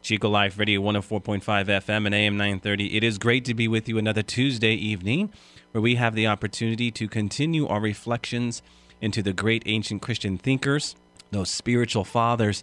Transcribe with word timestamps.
Chico 0.00 0.28
Life 0.28 0.58
Radio 0.58 0.80
104.5 0.80 1.42
FM 1.42 2.06
and 2.06 2.14
AM 2.14 2.36
930. 2.36 2.96
It 2.96 3.02
is 3.02 3.18
great 3.18 3.44
to 3.44 3.54
be 3.54 3.68
with 3.68 3.88
you 3.88 3.98
another 3.98 4.22
Tuesday 4.22 4.72
evening 4.72 5.30
where 5.72 5.82
we 5.82 5.96
have 5.96 6.14
the 6.14 6.26
opportunity 6.26 6.90
to 6.92 7.08
continue 7.08 7.66
our 7.66 7.80
reflections 7.80 8.62
into 9.00 9.22
the 9.22 9.32
great 9.32 9.62
ancient 9.66 10.00
Christian 10.00 10.38
thinkers, 10.38 10.94
those 11.30 11.50
spiritual 11.50 12.04
fathers 12.04 12.62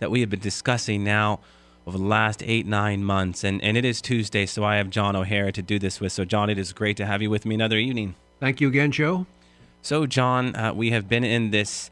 that 0.00 0.10
we 0.10 0.20
have 0.20 0.28
been 0.28 0.40
discussing 0.40 1.04
now 1.04 1.40
over 1.86 1.96
the 1.96 2.04
last 2.04 2.42
eight, 2.42 2.66
nine 2.66 3.04
months. 3.04 3.44
And, 3.44 3.62
and 3.62 3.76
it 3.76 3.84
is 3.84 4.02
Tuesday, 4.02 4.44
so 4.44 4.64
I 4.64 4.76
have 4.76 4.90
John 4.90 5.14
O'Hara 5.14 5.52
to 5.52 5.62
do 5.62 5.78
this 5.78 6.00
with. 6.00 6.12
So, 6.12 6.24
John, 6.24 6.50
it 6.50 6.58
is 6.58 6.72
great 6.72 6.96
to 6.98 7.06
have 7.06 7.22
you 7.22 7.30
with 7.30 7.46
me 7.46 7.54
another 7.54 7.78
evening. 7.78 8.16
Thank 8.40 8.60
you 8.60 8.68
again, 8.68 8.90
Joe. 8.90 9.26
So, 9.82 10.06
John, 10.06 10.54
uh, 10.56 10.74
we 10.74 10.90
have 10.90 11.08
been 11.08 11.24
in 11.24 11.52
this 11.52 11.91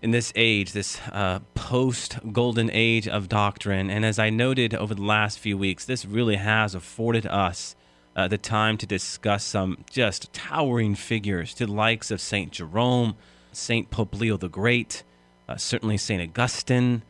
in 0.00 0.12
this 0.12 0.32
age, 0.36 0.72
this 0.72 1.00
uh, 1.12 1.40
post 1.54 2.18
golden 2.32 2.70
age 2.72 3.08
of 3.08 3.28
doctrine, 3.28 3.90
and 3.90 4.04
as 4.04 4.18
I 4.18 4.30
noted 4.30 4.74
over 4.74 4.94
the 4.94 5.02
last 5.02 5.38
few 5.38 5.58
weeks, 5.58 5.84
this 5.84 6.04
really 6.04 6.36
has 6.36 6.74
afforded 6.74 7.26
us 7.26 7.74
uh, 8.14 8.28
the 8.28 8.38
time 8.38 8.76
to 8.78 8.86
discuss 8.86 9.44
some 9.44 9.84
just 9.90 10.32
towering 10.32 10.94
figures 10.94 11.52
to 11.54 11.66
the 11.66 11.72
likes 11.72 12.10
of 12.10 12.20
Saint 12.20 12.52
Jerome, 12.52 13.16
Saint 13.52 13.90
Pope 13.90 14.14
Leo 14.14 14.36
the 14.36 14.48
Great, 14.48 15.02
uh, 15.48 15.56
certainly 15.56 15.96
Saint 15.96 16.22
Augustine. 16.22 17.02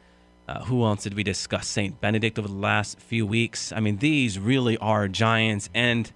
Uh, 0.47 0.65
who 0.65 0.83
else 0.83 1.03
did 1.03 1.13
we 1.13 1.23
discuss? 1.23 1.69
Saint 1.69 2.01
Benedict 2.01 2.39
over 2.39 2.49
the 2.49 2.55
last 2.55 2.99
few 3.01 3.27
weeks. 3.27 3.71
I 3.71 3.81
mean, 3.81 3.99
these 3.99 4.39
really 4.39 4.79
are 4.79 5.09
giants, 5.09 5.69
and 5.75 6.11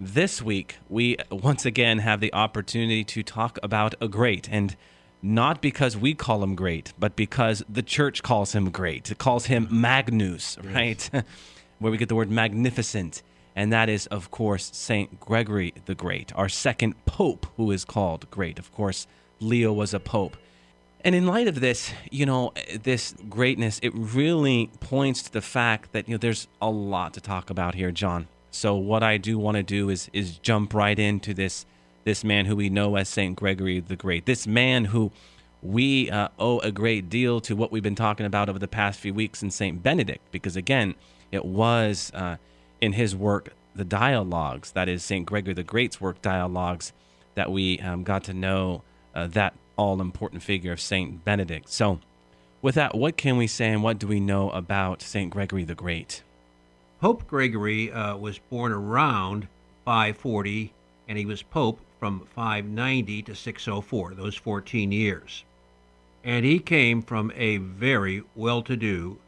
this 0.00 0.40
week, 0.40 0.76
we 0.88 1.16
once 1.30 1.66
again 1.66 1.98
have 1.98 2.20
the 2.20 2.32
opportunity 2.32 3.04
to 3.04 3.22
talk 3.22 3.58
about 3.62 3.94
a 4.00 4.08
great, 4.08 4.48
and 4.50 4.74
not 5.22 5.60
because 5.60 5.96
we 5.96 6.14
call 6.14 6.42
him 6.42 6.54
great, 6.54 6.92
but 6.98 7.16
because 7.16 7.62
the 7.68 7.82
church 7.82 8.22
calls 8.22 8.52
him 8.54 8.70
great. 8.70 9.10
It 9.10 9.18
calls 9.18 9.46
him 9.46 9.68
Magnus, 9.70 10.58
right? 10.62 11.10
Where 11.78 11.90
we 11.90 11.98
get 11.98 12.08
the 12.08 12.14
word 12.14 12.30
magnificent. 12.30 13.22
And 13.56 13.72
that 13.72 13.88
is, 13.88 14.06
of 14.06 14.30
course, 14.30 14.70
St. 14.72 15.18
Gregory 15.18 15.74
the 15.86 15.94
Great, 15.94 16.32
our 16.36 16.48
second 16.48 17.04
pope 17.06 17.46
who 17.56 17.72
is 17.72 17.84
called 17.84 18.30
great. 18.30 18.58
Of 18.58 18.72
course, 18.72 19.06
Leo 19.40 19.72
was 19.72 19.92
a 19.92 20.00
pope. 20.00 20.36
And 21.00 21.14
in 21.14 21.26
light 21.26 21.48
of 21.48 21.60
this, 21.60 21.92
you 22.10 22.26
know, 22.26 22.52
this 22.82 23.14
greatness, 23.28 23.80
it 23.82 23.92
really 23.94 24.70
points 24.80 25.22
to 25.22 25.32
the 25.32 25.40
fact 25.40 25.92
that, 25.92 26.08
you 26.08 26.14
know, 26.14 26.18
there's 26.18 26.48
a 26.60 26.70
lot 26.70 27.14
to 27.14 27.20
talk 27.20 27.50
about 27.50 27.74
here, 27.74 27.90
John. 27.90 28.28
So 28.50 28.76
what 28.76 29.02
I 29.02 29.16
do 29.16 29.38
want 29.38 29.56
to 29.56 29.62
do 29.62 29.90
is 29.90 30.08
is 30.12 30.38
jump 30.38 30.74
right 30.74 30.98
into 30.98 31.34
this 31.34 31.66
this 32.08 32.24
man 32.24 32.46
who 32.46 32.56
we 32.56 32.70
know 32.70 32.96
as 32.96 33.06
Saint 33.06 33.36
Gregory 33.36 33.80
the 33.80 33.94
Great. 33.94 34.24
This 34.24 34.46
man 34.46 34.86
who 34.86 35.12
we 35.62 36.10
uh, 36.10 36.28
owe 36.38 36.58
a 36.60 36.72
great 36.72 37.10
deal 37.10 37.38
to 37.42 37.54
what 37.54 37.70
we've 37.70 37.82
been 37.82 37.94
talking 37.94 38.24
about 38.24 38.48
over 38.48 38.58
the 38.58 38.66
past 38.66 38.98
few 38.98 39.12
weeks 39.12 39.42
in 39.42 39.50
Saint 39.50 39.82
Benedict, 39.82 40.22
because 40.32 40.56
again, 40.56 40.94
it 41.30 41.44
was 41.44 42.10
uh, 42.14 42.38
in 42.80 42.94
his 42.94 43.14
work, 43.14 43.52
the 43.76 43.84
dialogues, 43.84 44.72
that 44.72 44.88
is 44.88 45.04
Saint 45.04 45.26
Gregory 45.26 45.52
the 45.52 45.62
Great's 45.62 46.00
work, 46.00 46.22
dialogues, 46.22 46.94
that 47.34 47.52
we 47.52 47.78
um, 47.80 48.04
got 48.04 48.24
to 48.24 48.32
know 48.32 48.82
uh, 49.14 49.26
that 49.26 49.52
all 49.76 50.00
important 50.00 50.42
figure 50.42 50.72
of 50.72 50.80
Saint 50.80 51.26
Benedict. 51.26 51.68
So, 51.68 52.00
with 52.62 52.74
that, 52.76 52.94
what 52.94 53.18
can 53.18 53.36
we 53.36 53.46
say 53.46 53.68
and 53.68 53.82
what 53.82 53.98
do 53.98 54.06
we 54.06 54.18
know 54.18 54.48
about 54.52 55.02
Saint 55.02 55.30
Gregory 55.30 55.64
the 55.64 55.74
Great? 55.74 56.22
Pope 57.02 57.26
Gregory 57.26 57.92
uh, 57.92 58.16
was 58.16 58.38
born 58.38 58.72
around 58.72 59.46
540, 59.84 60.72
and 61.06 61.18
he 61.18 61.26
was 61.26 61.42
pope 61.42 61.80
from 61.98 62.26
590 62.34 63.22
to 63.22 63.34
604, 63.34 64.14
those 64.14 64.36
14 64.36 64.92
years. 64.92 65.44
And 66.24 66.44
he 66.44 66.58
came 66.58 67.02
from 67.02 67.32
a 67.34 67.58
very 67.58 68.22
well 68.34 68.62
to 68.62 68.76
do 68.76 69.18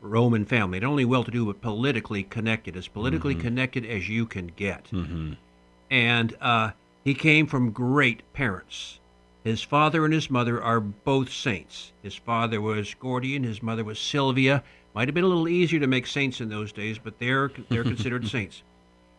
Roman 0.00 0.44
family. 0.44 0.80
Not 0.80 0.88
only 0.88 1.04
well 1.04 1.24
to 1.24 1.30
do, 1.30 1.46
but 1.46 1.60
politically 1.60 2.24
connected, 2.24 2.76
as 2.76 2.88
politically 2.88 3.34
mm-hmm. 3.34 3.42
connected 3.42 3.86
as 3.86 4.08
you 4.08 4.26
can 4.26 4.48
get. 4.48 4.84
Mm-hmm. 4.92 5.34
And 5.90 6.36
uh, 6.40 6.70
he 7.04 7.14
came 7.14 7.46
from 7.46 7.70
great 7.70 8.22
parents. 8.32 8.98
His 9.44 9.62
father 9.62 10.04
and 10.04 10.14
his 10.14 10.30
mother 10.30 10.62
are 10.62 10.80
both 10.80 11.32
saints. 11.32 11.92
His 12.02 12.14
father 12.14 12.60
was 12.60 12.94
Gordian, 12.94 13.42
his 13.42 13.62
mother 13.62 13.84
was 13.84 13.98
Sylvia. 13.98 14.62
Might 14.94 15.08
have 15.08 15.14
been 15.14 15.24
a 15.24 15.28
little 15.28 15.48
easier 15.48 15.80
to 15.80 15.86
make 15.86 16.06
saints 16.06 16.40
in 16.40 16.48
those 16.48 16.72
days, 16.72 16.98
but 16.98 17.18
they're 17.18 17.50
they're 17.68 17.82
considered 17.82 18.28
saints. 18.28 18.62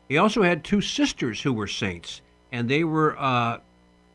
He 0.08 0.18
also 0.18 0.44
had 0.44 0.64
two 0.64 0.82
sisters 0.82 1.42
who 1.42 1.52
were 1.52 1.68
saints, 1.68 2.22
and 2.54 2.70
they 2.70 2.84
were 2.84 3.20
uh, 3.20 3.58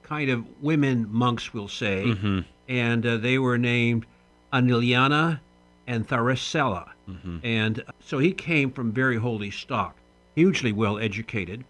kind 0.04 0.30
of 0.30 0.46
women 0.62 1.06
monks, 1.10 1.52
we'll 1.52 1.68
say, 1.68 2.04
mm-hmm. 2.06 2.40
and 2.68 3.04
uh, 3.04 3.16
they 3.18 3.36
were 3.36 3.58
named 3.58 4.06
Emiliana 4.52 5.40
and 5.86 6.08
Tarsilla. 6.08 6.90
Mm-hmm. 7.10 7.38
And 7.42 7.84
so 8.00 8.18
he 8.18 8.32
came 8.32 8.70
from 8.70 8.92
very 8.92 9.16
holy 9.16 9.50
stock, 9.50 9.96
hugely 10.36 10.72
well 10.72 10.98
educated. 10.98 11.64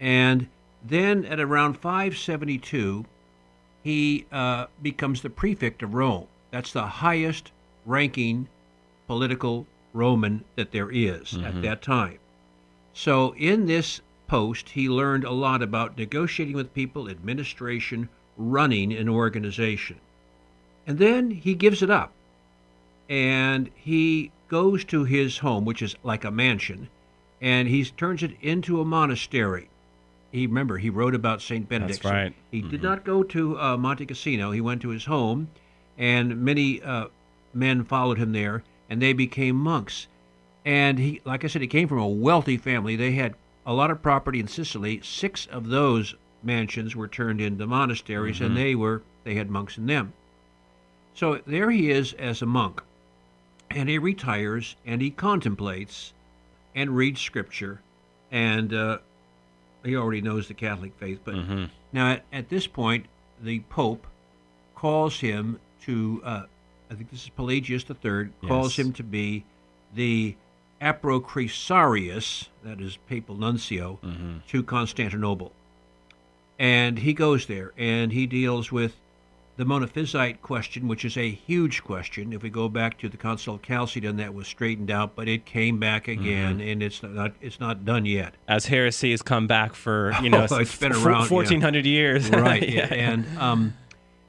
And 0.00 0.48
then 0.82 1.26
at 1.26 1.38
around 1.38 1.74
572, 1.74 3.04
he 3.82 4.26
uh, 4.32 4.66
becomes 4.80 5.20
the 5.20 5.30
prefect 5.30 5.82
of 5.82 5.94
Rome. 5.94 6.26
That's 6.50 6.72
the 6.72 6.86
highest 6.86 7.52
ranking 7.84 8.48
political 9.06 9.66
Roman 9.92 10.44
that 10.56 10.72
there 10.72 10.90
is 10.90 11.32
mm-hmm. 11.32 11.44
at 11.44 11.62
that 11.62 11.82
time. 11.82 12.18
So, 12.94 13.34
in 13.36 13.66
this 13.66 14.00
post, 14.30 14.70
he 14.70 14.88
learned 14.88 15.24
a 15.24 15.32
lot 15.32 15.60
about 15.60 15.98
negotiating 15.98 16.54
with 16.54 16.72
people, 16.72 17.10
administration, 17.10 18.08
running 18.36 18.92
an 18.92 19.08
organization. 19.08 19.96
And 20.86 20.98
then 20.98 21.32
he 21.32 21.54
gives 21.54 21.82
it 21.82 21.90
up 21.90 22.12
and 23.08 23.68
he 23.74 24.30
goes 24.46 24.84
to 24.84 25.02
his 25.02 25.38
home, 25.38 25.64
which 25.64 25.82
is 25.82 25.96
like 26.04 26.24
a 26.24 26.30
mansion, 26.30 26.88
and 27.40 27.66
he 27.66 27.84
turns 27.84 28.22
it 28.22 28.36
into 28.40 28.80
a 28.80 28.84
monastery. 28.84 29.68
He 30.30 30.46
remember 30.46 30.78
he 30.78 30.90
wrote 30.90 31.16
about 31.16 31.42
Saint 31.42 31.68
Benedict. 31.68 32.04
That's 32.04 32.14
right. 32.14 32.34
he 32.52 32.60
mm-hmm. 32.60 32.70
did 32.70 32.82
not 32.84 33.02
go 33.02 33.24
to 33.24 33.58
uh, 33.58 33.76
Monte 33.76 34.06
Cassino. 34.06 34.52
He 34.52 34.60
went 34.60 34.80
to 34.82 34.90
his 34.90 35.06
home, 35.06 35.48
and 35.98 36.40
many 36.40 36.80
uh, 36.80 37.08
men 37.52 37.82
followed 37.82 38.18
him 38.18 38.30
there 38.32 38.62
and 38.88 39.00
they 39.00 39.12
became 39.12 39.56
monks. 39.56 40.08
And 40.64 40.98
he, 40.98 41.20
like 41.24 41.44
I 41.44 41.46
said, 41.46 41.62
he 41.62 41.68
came 41.68 41.88
from 41.88 42.00
a 42.00 42.08
wealthy 42.08 42.58
family. 42.58 42.96
They 42.96 43.12
had 43.12 43.34
a 43.66 43.72
lot 43.72 43.90
of 43.90 44.02
property 44.02 44.40
in 44.40 44.48
Sicily. 44.48 45.00
Six 45.02 45.46
of 45.46 45.68
those 45.68 46.14
mansions 46.42 46.96
were 46.96 47.08
turned 47.08 47.40
into 47.40 47.66
monasteries, 47.66 48.36
mm-hmm. 48.36 48.46
and 48.46 48.56
they 48.56 48.74
were 48.74 49.02
they 49.24 49.34
had 49.34 49.50
monks 49.50 49.76
in 49.76 49.86
them. 49.86 50.12
So 51.14 51.40
there 51.46 51.70
he 51.70 51.90
is 51.90 52.12
as 52.14 52.40
a 52.40 52.46
monk, 52.46 52.82
and 53.70 53.88
he 53.88 53.98
retires 53.98 54.76
and 54.86 55.02
he 55.02 55.10
contemplates 55.10 56.12
and 56.74 56.96
reads 56.96 57.20
scripture, 57.20 57.80
and 58.30 58.72
uh, 58.72 58.98
he 59.84 59.96
already 59.96 60.20
knows 60.20 60.48
the 60.48 60.54
Catholic 60.54 60.92
faith. 60.98 61.20
But 61.24 61.34
mm-hmm. 61.34 61.64
now 61.92 62.12
at, 62.12 62.24
at, 62.32 62.48
this 62.48 62.66
point, 62.66 63.06
the 63.42 63.60
Pope 63.68 64.06
calls 64.74 65.20
him 65.20 65.58
to 65.82 66.22
uh, 66.24 66.42
I 66.90 66.94
think 66.94 67.10
this 67.10 67.24
is 67.24 67.30
Pelagius 67.30 67.84
III, 67.88 68.30
calls 68.46 68.76
yes. 68.76 68.86
him 68.86 68.92
to 68.94 69.02
be 69.02 69.44
the 69.94 70.36
Apocrisiarius, 70.80 72.48
that 72.64 72.80
is 72.80 72.98
papal 73.08 73.36
nuncio, 73.36 73.98
mm-hmm. 74.02 74.38
to 74.48 74.62
Constantinople. 74.62 75.52
And 76.58 76.98
he 76.98 77.12
goes 77.14 77.46
there 77.46 77.72
and 77.78 78.12
he 78.12 78.26
deals 78.26 78.70
with 78.70 78.96
the 79.56 79.66
Monophysite 79.66 80.40
question, 80.40 80.88
which 80.88 81.04
is 81.04 81.18
a 81.18 81.30
huge 81.30 81.84
question. 81.84 82.32
If 82.32 82.42
we 82.42 82.48
go 82.48 82.68
back 82.68 82.98
to 83.00 83.10
the 83.10 83.18
Council 83.18 83.56
of 83.56 83.62
Chalcedon, 83.62 84.16
that 84.16 84.32
was 84.32 84.46
straightened 84.46 84.90
out, 84.90 85.14
but 85.14 85.28
it 85.28 85.44
came 85.44 85.78
back 85.78 86.08
again, 86.08 86.60
mm-hmm. 86.60 86.68
and 86.68 86.82
it's 86.82 87.02
not 87.02 87.32
it's 87.42 87.60
not 87.60 87.84
done 87.84 88.06
yet. 88.06 88.34
As 88.48 88.64
heresy 88.64 89.10
has 89.10 89.20
come 89.20 89.46
back 89.46 89.74
for 89.74 90.14
you 90.22 90.30
know, 90.30 90.46
oh, 90.50 90.56
it's 90.56 90.76
been 90.76 90.92
around 90.92 91.26
fourteen 91.26 91.60
hundred 91.60 91.84
yeah. 91.86 91.92
years, 91.92 92.30
right? 92.30 92.66
yeah. 92.66 92.86
And 92.86 93.26
um, 93.38 93.74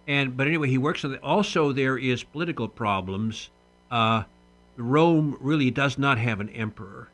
and 0.05 0.35
but 0.35 0.47
anyway, 0.47 0.67
he 0.67 0.77
works 0.77 1.05
on 1.05 1.13
it. 1.13 1.23
Also, 1.23 1.71
there 1.71 1.97
is 1.97 2.23
political 2.23 2.67
problems. 2.67 3.49
Uh, 3.89 4.23
Rome 4.77 5.37
really 5.39 5.71
does 5.71 5.97
not 5.97 6.17
have 6.17 6.39
an 6.39 6.49
emperor, 6.49 7.09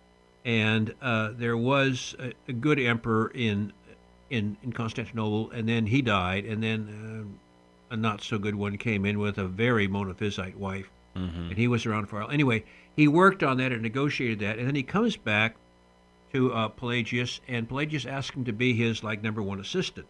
and 0.46 0.94
uh, 1.02 1.32
there 1.36 1.58
was 1.58 2.16
a, 2.20 2.34
a, 2.48 2.54
good 2.54 2.80
emperor 2.80 3.32
in 3.34 3.74
in 4.30 4.58
in 4.64 4.72
Constantinople, 4.72 5.52
and 5.52 5.68
then 5.68 5.88
he 5.88 6.02
died, 6.02 6.46
and 6.46 6.62
then 6.62 7.38
uh, 7.90 7.94
a 7.94 7.98
not 7.98 8.22
so 8.22 8.38
good 8.38 8.56
one 8.56 8.78
came 8.78 9.06
in 9.06 9.20
with 9.20 9.38
a 9.38 9.48
very 9.48 9.88
monophysite 9.88 10.56
wife. 10.56 10.90
and 11.50 11.58
he 11.58 11.68
was 11.68 11.86
around 11.86 12.06
for 12.08 12.18
a 12.18 12.24
while. 12.26 12.32
Anyway, 12.32 12.64
he 12.96 13.08
worked 13.08 13.42
on 13.42 13.58
that 13.58 13.72
and 13.72 13.82
negotiated 13.82 14.40
that, 14.40 14.60
and 14.60 14.68
then 14.68 14.76
he 14.76 14.84
comes 14.84 15.18
back 15.18 15.56
to 16.34 16.54
uh, 16.54 16.68
Pelagius, 16.68 17.40
and 17.48 17.68
Pelagius 17.68 18.06
asks 18.06 18.36
him 18.36 18.46
to 18.46 18.54
be 18.54 18.74
his 18.74 19.04
like 19.04 19.24
number 19.24 19.42
one 19.42 19.60
assistant. 19.60 20.08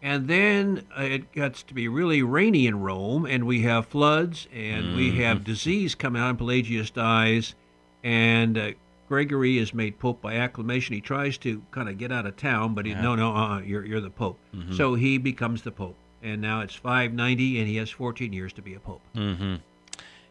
And 0.00 0.28
then 0.28 0.84
uh, 0.96 1.02
it 1.02 1.32
gets 1.32 1.62
to 1.64 1.74
be 1.74 1.88
really 1.88 2.22
rainy 2.22 2.66
in 2.66 2.80
Rome, 2.80 3.26
and 3.26 3.46
we 3.46 3.62
have 3.62 3.86
floods, 3.86 4.46
and 4.52 4.94
we 4.94 5.16
have 5.16 5.42
disease 5.42 5.94
coming 5.96 6.22
out, 6.22 6.30
and 6.30 6.38
Pelagius 6.38 6.90
dies, 6.90 7.56
and 8.04 8.56
uh, 8.56 8.70
Gregory 9.08 9.58
is 9.58 9.74
made 9.74 9.98
pope 9.98 10.22
by 10.22 10.34
acclamation. 10.36 10.94
He 10.94 11.00
tries 11.00 11.36
to 11.38 11.62
kind 11.72 11.88
of 11.88 11.98
get 11.98 12.12
out 12.12 12.26
of 12.26 12.36
town, 12.36 12.74
but 12.74 12.86
he, 12.86 12.94
no, 12.94 13.16
no, 13.16 13.34
uh, 13.34 13.60
you're 13.60 13.84
you're 13.84 14.00
the 14.00 14.10
pope. 14.10 14.38
So 14.72 14.94
he 14.94 15.18
becomes 15.18 15.62
the 15.62 15.72
pope, 15.72 15.96
and 16.22 16.40
now 16.40 16.60
it's 16.60 16.74
590, 16.74 17.58
and 17.58 17.66
he 17.66 17.76
has 17.76 17.90
14 17.90 18.32
years 18.32 18.52
to 18.52 18.62
be 18.62 18.74
a 18.74 18.80
pope. 18.80 19.00
Mm-hmm. 19.16 19.56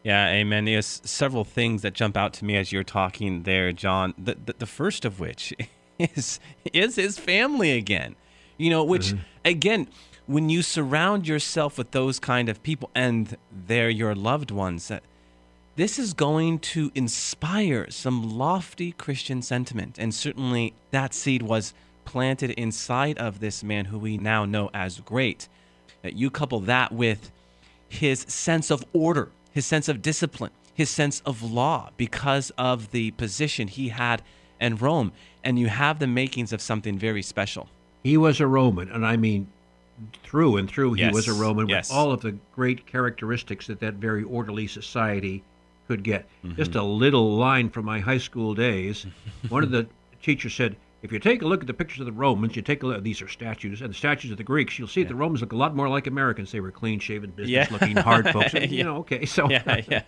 Yeah, 0.03 0.29
amen. 0.29 0.65
There's 0.65 1.01
several 1.03 1.43
things 1.43 1.81
that 1.81 1.93
jump 1.93 2.15
out 2.15 2.31
to 2.35 2.45
me 2.45 2.55
as 2.55 2.71
you're 2.71 2.83
talking 2.83 3.43
there, 3.43 3.73
John. 3.73 4.13
The, 4.17 4.37
the, 4.45 4.55
the 4.59 4.65
first 4.65 5.03
of 5.03 5.19
which 5.19 5.53
is 5.99 6.39
is 6.71 6.95
his 6.95 7.17
family 7.17 7.71
again. 7.71 8.15
You 8.57 8.69
know, 8.69 8.83
which 8.83 9.13
again, 9.47 9.87
when 10.25 10.49
you 10.49 10.61
surround 10.61 11.27
yourself 11.27 11.77
with 11.77 11.91
those 11.91 12.19
kind 12.19 12.49
of 12.49 12.61
people 12.61 12.89
and 12.93 13.37
they're 13.67 13.89
your 13.89 14.13
loved 14.13 14.51
ones, 14.51 14.89
that 14.89 15.03
this 15.75 15.97
is 15.97 16.13
going 16.13 16.59
to 16.59 16.91
inspire 16.95 17.89
some 17.89 18.37
lofty 18.37 18.91
Christian 18.91 19.41
sentiment. 19.41 19.97
And 19.97 20.13
certainly 20.13 20.73
that 20.91 21.13
seed 21.13 21.43
was 21.43 21.73
planted 22.03 22.51
inside 22.51 23.17
of 23.17 23.39
this 23.39 23.63
man 23.63 23.85
who 23.85 23.97
we 23.97 24.17
now 24.17 24.43
know 24.45 24.69
as 24.73 24.99
great. 25.01 25.47
Uh, 26.03 26.09
You 26.09 26.29
couple 26.29 26.59
that 26.61 26.91
with 26.91 27.31
his 27.87 28.21
sense 28.21 28.69
of 28.69 28.83
order, 28.91 29.29
his 29.51 29.65
sense 29.65 29.87
of 29.87 30.01
discipline, 30.01 30.51
his 30.73 30.89
sense 30.89 31.21
of 31.25 31.41
law 31.41 31.89
because 31.95 32.51
of 32.57 32.91
the 32.91 33.11
position 33.11 33.67
he 33.67 33.89
had 33.89 34.21
in 34.59 34.75
Rome, 34.75 35.11
and 35.43 35.59
you 35.59 35.67
have 35.67 35.99
the 35.99 36.07
makings 36.07 36.51
of 36.51 36.61
something 36.61 36.97
very 36.97 37.21
special. 37.21 37.69
He 38.03 38.17
was 38.17 38.39
a 38.39 38.47
Roman, 38.47 38.89
and 38.89 39.05
I 39.05 39.17
mean 39.17 39.47
through 40.23 40.57
and 40.57 40.69
through, 40.69 40.93
he 40.93 41.07
was 41.07 41.27
a 41.27 41.31
Yes, 41.31 41.39
Roman 41.39 41.67
yes. 41.67 41.89
with 41.89 41.97
all 41.97 42.11
of 42.11 42.21
the 42.21 42.37
great 42.55 42.85
characteristics 42.85 43.67
that 43.67 43.79
that 43.79 43.95
very 43.95 44.23
orderly 44.23 44.67
society 44.67 45.43
could 45.87 46.03
get. 46.03 46.27
Mm-hmm. 46.43 46.55
Just 46.55 46.75
a 46.75 46.83
little 46.83 47.35
line 47.35 47.69
from 47.69 47.85
my 47.85 47.99
high 47.99 48.17
school 48.17 48.53
days. 48.53 49.05
One 49.49 49.63
of 49.63 49.71
the 49.71 49.87
teachers 50.21 50.53
said, 50.53 50.75
if 51.01 51.11
you 51.11 51.19
take 51.19 51.41
a 51.41 51.47
look 51.47 51.61
at 51.61 51.67
the 51.67 51.73
pictures 51.73 52.01
of 52.01 52.05
the 52.05 52.11
Romans, 52.11 52.55
you 52.55 52.61
take 52.61 52.83
a 52.83 52.87
look, 52.87 53.03
these 53.03 53.21
are 53.21 53.27
statues, 53.27 53.81
and 53.81 53.89
the 53.91 53.97
statues 53.97 54.31
of 54.31 54.37
the 54.37 54.43
Greeks, 54.43 54.77
you'll 54.77 54.87
see 54.87 55.03
that 55.03 55.09
the 55.09 55.15
Romans 55.15 55.41
look 55.41 55.51
a 55.53 55.55
lot 55.55 55.75
more 55.75 55.87
like 55.87 56.07
Americans. 56.07 56.51
They 56.51 56.59
were 56.59 56.71
clean 56.71 56.99
shaven, 56.99 57.31
business 57.31 57.71
looking, 57.71 57.95
hard 57.95 58.29
folks. 58.33 58.53
And, 58.53 58.71
You 58.71 58.83
know, 58.83 58.97
okay, 58.97 59.25
so. 59.25 59.49
yeah, 59.49 59.81
yeah, 59.89 60.01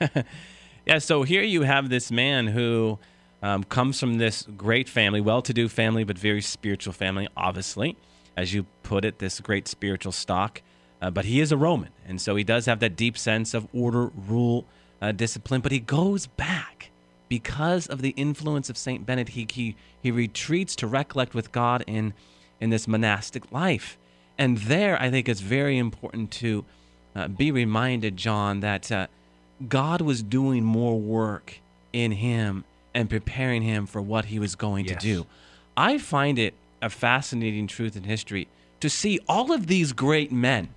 yeah. 0.00 0.22
yeah. 0.86 0.98
So 0.98 1.22
here 1.22 1.42
you 1.42 1.62
have 1.62 1.88
this 1.88 2.10
man 2.10 2.48
who 2.48 2.98
um, 3.46 3.62
comes 3.62 4.00
from 4.00 4.18
this 4.18 4.44
great 4.56 4.88
family, 4.88 5.20
well-to-do 5.20 5.68
family, 5.68 6.02
but 6.02 6.18
very 6.18 6.42
spiritual 6.42 6.92
family, 6.92 7.28
obviously, 7.36 7.96
as 8.36 8.52
you 8.52 8.66
put 8.82 9.04
it, 9.04 9.20
this 9.20 9.38
great 9.38 9.68
spiritual 9.68 10.10
stock. 10.10 10.62
Uh, 11.00 11.10
but 11.10 11.24
he 11.26 11.40
is 11.40 11.52
a 11.52 11.56
Roman, 11.56 11.90
and 12.08 12.20
so 12.20 12.34
he 12.34 12.42
does 12.42 12.66
have 12.66 12.80
that 12.80 12.96
deep 12.96 13.16
sense 13.16 13.54
of 13.54 13.68
order, 13.72 14.10
rule, 14.16 14.64
uh, 15.00 15.12
discipline. 15.12 15.60
But 15.60 15.70
he 15.70 15.78
goes 15.78 16.26
back 16.26 16.90
because 17.28 17.86
of 17.86 18.02
the 18.02 18.14
influence 18.16 18.68
of 18.68 18.76
Saint 18.76 19.06
Benedict. 19.06 19.36
He 19.36 19.46
he 19.48 19.76
he 20.02 20.10
retreats 20.10 20.74
to 20.76 20.88
recollect 20.88 21.32
with 21.32 21.52
God 21.52 21.84
in 21.86 22.14
in 22.60 22.70
this 22.70 22.88
monastic 22.88 23.52
life, 23.52 23.96
and 24.36 24.58
there 24.58 25.00
I 25.00 25.08
think 25.08 25.28
it's 25.28 25.42
very 25.42 25.78
important 25.78 26.32
to 26.32 26.64
uh, 27.14 27.28
be 27.28 27.52
reminded, 27.52 28.16
John, 28.16 28.60
that 28.60 28.90
uh, 28.90 29.06
God 29.68 30.00
was 30.00 30.22
doing 30.22 30.64
more 30.64 30.98
work 30.98 31.60
in 31.92 32.10
him 32.12 32.64
and 32.96 33.10
preparing 33.10 33.60
him 33.62 33.86
for 33.86 34.00
what 34.00 34.24
he 34.26 34.38
was 34.38 34.54
going 34.56 34.86
Yes. 34.86 35.00
to 35.02 35.06
do. 35.08 35.26
I 35.76 35.98
find 35.98 36.38
it 36.38 36.54
a 36.80 36.88
fascinating 36.88 37.66
truth 37.66 37.94
in 37.94 38.04
history 38.04 38.48
to 38.80 38.88
see 38.88 39.20
all 39.28 39.52
of 39.52 39.66
these 39.66 39.92
great 39.92 40.32
men, 40.32 40.68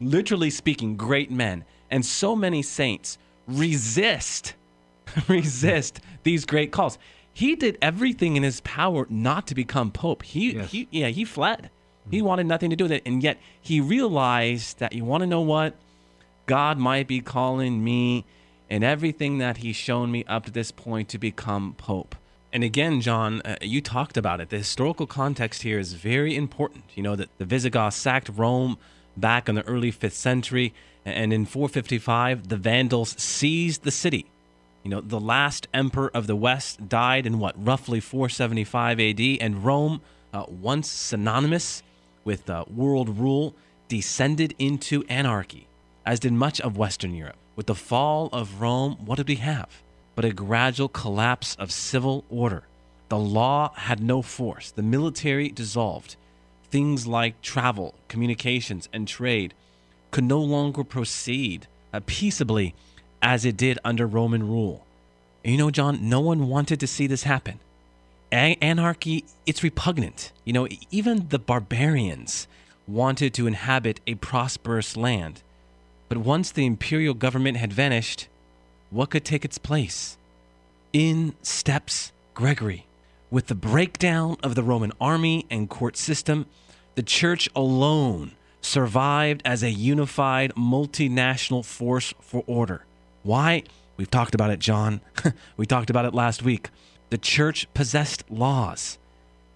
literally 0.00 0.50
speaking, 0.50 0.96
great 0.96 1.30
men, 1.30 1.64
and 1.90 2.04
so 2.04 2.36
many 2.36 2.62
saints 2.62 3.16
resist, 3.48 4.54
resist 5.28 6.00
these 6.24 6.44
great 6.44 6.72
calls. 6.72 6.98
He 7.32 7.56
did 7.56 7.78
everything 7.80 8.36
in 8.36 8.42
his 8.42 8.60
power 8.60 9.06
not 9.08 9.46
to 9.46 9.54
become 9.54 9.90
pope. 9.90 10.22
He, 10.22 10.52
Yes. 10.54 10.70
he 10.70 10.88
yeah, 10.90 11.08
he 11.08 11.24
fled. 11.24 11.70
He 12.10 12.20
wanted 12.20 12.46
nothing 12.46 12.68
to 12.70 12.76
do 12.76 12.84
with 12.84 12.92
it, 12.92 13.02
and 13.06 13.22
yet 13.22 13.38
he 13.60 13.80
realized 13.80 14.78
that 14.80 14.92
you 14.92 15.04
want 15.04 15.22
to 15.22 15.26
know 15.26 15.40
what 15.40 15.74
God 16.46 16.76
might 16.76 17.06
be 17.06 17.20
calling 17.20 17.82
me 17.82 18.24
and 18.72 18.82
everything 18.82 19.36
that 19.36 19.58
He's 19.58 19.76
shown 19.76 20.10
me 20.10 20.24
up 20.26 20.46
to 20.46 20.50
this 20.50 20.70
point 20.70 21.10
to 21.10 21.18
become 21.18 21.74
Pope. 21.76 22.16
And 22.54 22.64
again, 22.64 23.02
John, 23.02 23.42
uh, 23.42 23.56
you 23.60 23.82
talked 23.82 24.16
about 24.16 24.40
it. 24.40 24.48
The 24.48 24.56
historical 24.56 25.06
context 25.06 25.60
here 25.60 25.78
is 25.78 25.92
very 25.92 26.34
important. 26.34 26.84
You 26.94 27.02
know 27.02 27.14
that 27.14 27.28
the 27.36 27.44
Visigoths 27.44 27.96
sacked 27.96 28.30
Rome 28.30 28.78
back 29.14 29.46
in 29.46 29.56
the 29.56 29.66
early 29.66 29.92
5th 29.92 30.12
century, 30.12 30.72
and 31.04 31.34
in 31.34 31.44
455, 31.44 32.48
the 32.48 32.56
Vandals 32.56 33.14
seized 33.20 33.82
the 33.82 33.90
city. 33.90 34.24
You 34.84 34.90
know, 34.90 35.02
the 35.02 35.20
last 35.20 35.68
emperor 35.74 36.10
of 36.14 36.26
the 36.26 36.34
West 36.34 36.88
died 36.88 37.26
in 37.26 37.38
what, 37.38 37.54
roughly 37.62 38.00
475 38.00 38.98
AD, 38.98 39.20
and 39.20 39.66
Rome, 39.66 40.00
uh, 40.32 40.46
once 40.48 40.90
synonymous 40.90 41.82
with 42.24 42.48
uh, 42.48 42.64
world 42.74 43.18
rule, 43.18 43.54
descended 43.88 44.54
into 44.58 45.04
anarchy, 45.10 45.66
as 46.06 46.20
did 46.20 46.32
much 46.32 46.58
of 46.62 46.78
Western 46.78 47.14
Europe. 47.14 47.36
With 47.54 47.66
the 47.66 47.74
fall 47.74 48.28
of 48.32 48.60
Rome, 48.60 48.96
what 49.04 49.16
did 49.16 49.28
we 49.28 49.36
have? 49.36 49.82
But 50.14 50.24
a 50.24 50.32
gradual 50.32 50.88
collapse 50.88 51.54
of 51.56 51.70
civil 51.70 52.24
order. 52.30 52.64
The 53.08 53.18
law 53.18 53.72
had 53.74 54.02
no 54.02 54.22
force, 54.22 54.70
the 54.70 54.82
military 54.82 55.50
dissolved. 55.50 56.16
Things 56.70 57.06
like 57.06 57.42
travel, 57.42 57.94
communications, 58.08 58.88
and 58.92 59.06
trade 59.06 59.52
could 60.10 60.24
no 60.24 60.40
longer 60.40 60.82
proceed 60.82 61.66
uh, 61.92 62.00
peaceably 62.06 62.74
as 63.20 63.44
it 63.44 63.56
did 63.56 63.78
under 63.84 64.06
Roman 64.06 64.48
rule. 64.48 64.86
And 65.44 65.52
you 65.52 65.58
know, 65.58 65.70
John, 65.70 66.08
no 66.08 66.20
one 66.20 66.48
wanted 66.48 66.80
to 66.80 66.86
see 66.86 67.06
this 67.06 67.24
happen. 67.24 67.60
Anarchy, 68.30 69.24
it's 69.44 69.62
repugnant. 69.62 70.32
You 70.44 70.54
know, 70.54 70.68
even 70.90 71.28
the 71.28 71.38
barbarians 71.38 72.48
wanted 72.88 73.34
to 73.34 73.46
inhabit 73.46 74.00
a 74.06 74.14
prosperous 74.14 74.96
land. 74.96 75.42
But 76.12 76.26
once 76.26 76.52
the 76.52 76.66
imperial 76.66 77.14
government 77.14 77.56
had 77.56 77.72
vanished, 77.72 78.28
what 78.90 79.08
could 79.08 79.24
take 79.24 79.46
its 79.46 79.56
place? 79.56 80.18
In 80.92 81.34
steps 81.40 82.12
Gregory. 82.34 82.84
With 83.30 83.46
the 83.46 83.54
breakdown 83.54 84.36
of 84.42 84.54
the 84.54 84.62
Roman 84.62 84.92
army 85.00 85.46
and 85.48 85.70
court 85.70 85.96
system, 85.96 86.44
the 86.96 87.02
church 87.02 87.48
alone 87.56 88.32
survived 88.60 89.40
as 89.46 89.62
a 89.62 89.70
unified 89.70 90.52
multinational 90.54 91.64
force 91.64 92.12
for 92.20 92.44
order. 92.46 92.84
Why? 93.22 93.62
We've 93.96 94.10
talked 94.10 94.34
about 94.34 94.50
it, 94.50 94.58
John. 94.58 95.00
we 95.56 95.64
talked 95.64 95.88
about 95.88 96.04
it 96.04 96.12
last 96.12 96.42
week. 96.42 96.68
The 97.08 97.16
church 97.16 97.66
possessed 97.72 98.30
laws 98.30 98.98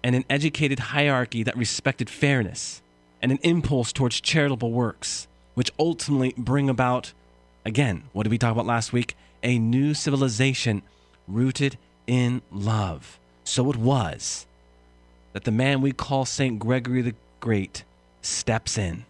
and 0.03 0.15
an 0.15 0.25
educated 0.27 0.79
hierarchy 0.79 1.43
that 1.43 1.55
respected 1.55 2.09
fairness 2.09 2.81
and 3.21 3.31
an 3.31 3.37
impulse 3.43 3.93
towards 3.93 4.19
charitable 4.19 4.71
works, 4.71 5.27
which 5.57 5.71
ultimately 5.79 6.35
bring 6.37 6.69
about, 6.69 7.13
again, 7.65 8.03
what 8.13 8.21
did 8.21 8.29
we 8.29 8.37
talk 8.37 8.51
about 8.51 8.67
last 8.67 8.93
week? 8.93 9.17
A 9.41 9.57
new 9.57 9.95
civilization 9.95 10.83
rooted 11.27 11.79
in 12.05 12.43
love. 12.51 13.17
So 13.43 13.71
it 13.71 13.75
was 13.75 14.45
that 15.33 15.45
the 15.45 15.51
man 15.51 15.81
we 15.81 15.93
call 15.93 16.25
St. 16.25 16.59
Gregory 16.59 17.01
the 17.01 17.15
Great 17.39 17.83
steps 18.21 18.77
in 18.77 19.05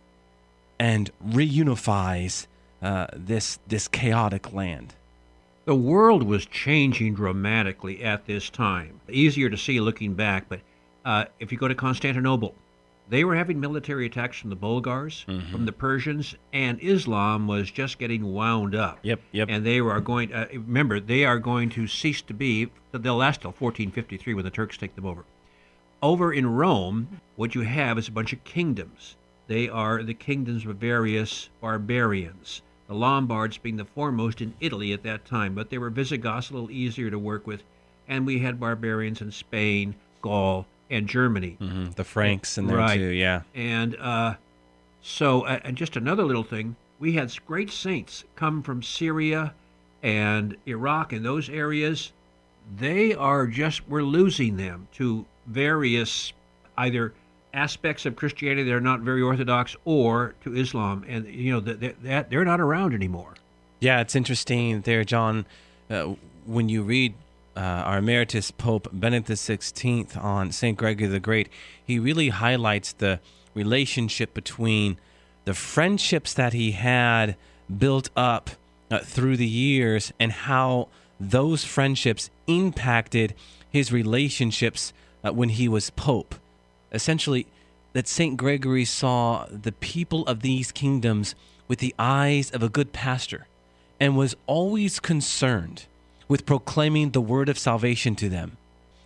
and 0.79 1.11
reunifies 1.21 2.47
uh, 2.81 3.07
this, 3.13 3.59
this 3.67 3.89
chaotic 3.89 4.53
land. 4.53 4.93
The 5.65 5.75
world 5.75 6.23
was 6.23 6.45
changing 6.45 7.15
dramatically 7.15 8.01
at 8.05 8.25
this 8.25 8.49
time. 8.49 9.01
Easier 9.09 9.49
to 9.49 9.57
see 9.57 9.81
looking 9.81 10.13
back, 10.13 10.47
but 10.47 10.61
uh, 11.03 11.25
if 11.41 11.51
you 11.51 11.57
go 11.57 11.67
to 11.67 11.75
Constantinople, 11.75 12.55
they 13.09 13.23
were 13.23 13.35
having 13.35 13.59
military 13.59 14.05
attacks 14.05 14.37
from 14.37 14.49
the 14.49 14.55
Bulgars, 14.55 15.23
from 15.51 15.65
the 15.65 15.71
Persians, 15.71 16.35
and 16.51 16.79
Islam 16.81 17.47
was 17.47 17.71
just 17.71 17.99
getting 17.99 18.33
wound 18.33 18.75
up. 18.75 18.99
Yep, 19.03 19.21
yep. 19.31 19.47
And 19.49 19.65
they 19.65 19.79
are 19.79 20.01
going. 20.01 20.33
Uh, 20.33 20.47
remember, 20.51 20.99
they 20.99 21.23
are 21.23 21.39
going 21.39 21.69
to 21.71 21.87
cease 21.87 22.21
to 22.23 22.33
be. 22.33 22.69
They'll 22.91 23.15
last 23.15 23.41
till 23.41 23.51
1453 23.51 24.33
when 24.33 24.43
the 24.43 24.51
Turks 24.51 24.77
take 24.77 24.95
them 24.95 25.05
over. 25.05 25.23
Over 26.01 26.33
in 26.33 26.45
Rome, 26.45 27.21
what 27.35 27.55
you 27.55 27.61
have 27.61 27.97
is 27.97 28.07
a 28.07 28.11
bunch 28.11 28.33
of 28.33 28.43
kingdoms. 28.43 29.15
They 29.47 29.69
are 29.69 30.03
the 30.03 30.13
kingdoms 30.13 30.65
of 30.65 30.75
various 30.75 31.49
barbarians. 31.61 32.61
The 32.87 32.95
Lombards 32.95 33.57
being 33.57 33.77
the 33.77 33.85
foremost 33.85 34.41
in 34.41 34.53
Italy 34.59 34.93
at 34.93 35.03
that 35.03 35.25
time, 35.25 35.55
but 35.55 35.69
they 35.69 35.77
were 35.77 35.89
Visigoths, 35.89 36.49
a 36.49 36.53
little 36.53 36.71
easier 36.71 37.09
to 37.09 37.19
work 37.19 37.47
with. 37.47 37.63
And 38.07 38.25
we 38.25 38.39
had 38.39 38.59
barbarians 38.59 39.21
in 39.21 39.31
Spain, 39.31 39.95
Gaul, 40.21 40.65
and 40.89 41.07
Germany. 41.07 41.57
Mhm, 41.61 41.95
The 41.95 42.03
Franks 42.03 42.57
and 42.57 42.69
there 42.69 42.77
Right. 42.77 42.97
too, 42.97 43.09
yeah. 43.09 43.41
And 43.55 43.95
uh, 43.97 44.35
so, 45.01 45.41
uh, 45.41 45.59
and 45.63 45.75
just 45.77 45.95
another 45.97 46.23
little 46.23 46.43
thing 46.43 46.75
we 46.99 47.13
had 47.13 47.31
great 47.45 47.69
saints 47.69 48.23
come 48.35 48.63
from 48.63 48.81
Syria 48.81 49.53
and 50.01 50.55
Iraq 50.65 51.13
and 51.13 51.23
those 51.23 51.49
areas. 51.49 52.11
They 52.79 53.13
are 53.13 53.45
just, 53.47 53.87
we're 53.87 54.01
losing 54.03 54.57
them 54.57 54.87
to 54.95 55.25
various 55.45 56.33
either 56.77 57.13
aspects 57.53 58.05
of 58.05 58.15
Christianity 58.15 58.63
that 58.63 58.73
are 58.73 58.81
not 58.81 59.01
very 59.01 59.21
orthodox 59.21 59.75
or 59.85 60.33
to 60.43 60.55
Islam. 60.55 61.05
And, 61.07 61.27
you 61.27 61.51
know, 61.53 61.59
that, 61.61 62.03
that 62.03 62.29
they're 62.29 62.45
not 62.45 62.59
around 62.59 62.93
anymore. 62.93 63.35
Yeah, 63.79 64.01
it's 64.01 64.15
interesting 64.15 64.81
there, 64.81 65.03
John. 65.03 65.45
Uh, 65.89 66.15
when 66.45 66.67
you 66.69 66.81
read 66.83 67.13
uh, 67.57 67.59
our 67.59 67.97
emeritus 67.97 68.51
Pope 68.51 68.87
Benedict 68.93 69.29
XVI 69.29 70.15
on 70.23 70.51
St. 70.51 70.77
Gregory 70.77 71.07
the 71.07 71.19
Great, 71.19 71.49
he 71.83 71.97
really 71.97 72.29
highlights 72.29 72.93
the 72.93 73.19
relationship 73.55 74.33
between 74.35 74.97
the 75.45 75.55
friendships 75.55 76.35
that 76.35 76.53
he 76.53 76.73
had 76.73 77.35
built 77.75 78.11
up 78.15 78.51
uh, 78.91 78.99
through 78.99 79.37
the 79.37 79.47
years 79.47 80.13
and 80.19 80.31
how 80.31 80.87
those 81.19 81.63
friendships 81.63 82.29
impacted 82.45 83.33
his 83.71 83.91
relationships 83.91 84.93
uh, 85.23 85.33
when 85.33 85.49
he 85.49 85.67
was 85.67 85.89
Pope. 85.89 86.35
Essentially, 86.91 87.47
that 87.93 88.07
St. 88.07 88.37
Gregory 88.37 88.85
saw 88.85 89.47
the 89.49 89.71
people 89.71 90.23
of 90.27 90.41
these 90.41 90.71
kingdoms 90.71 91.33
with 91.67 91.79
the 91.79 91.95
eyes 91.97 92.51
of 92.51 92.61
a 92.61 92.69
good 92.69 92.93
pastor 92.93 93.47
and 93.99 94.15
was 94.15 94.35
always 94.45 94.99
concerned 94.99 95.87
with 96.27 96.45
proclaiming 96.45 97.11
the 97.11 97.21
word 97.21 97.49
of 97.49 97.57
salvation 97.57 98.15
to 98.15 98.29
them, 98.29 98.57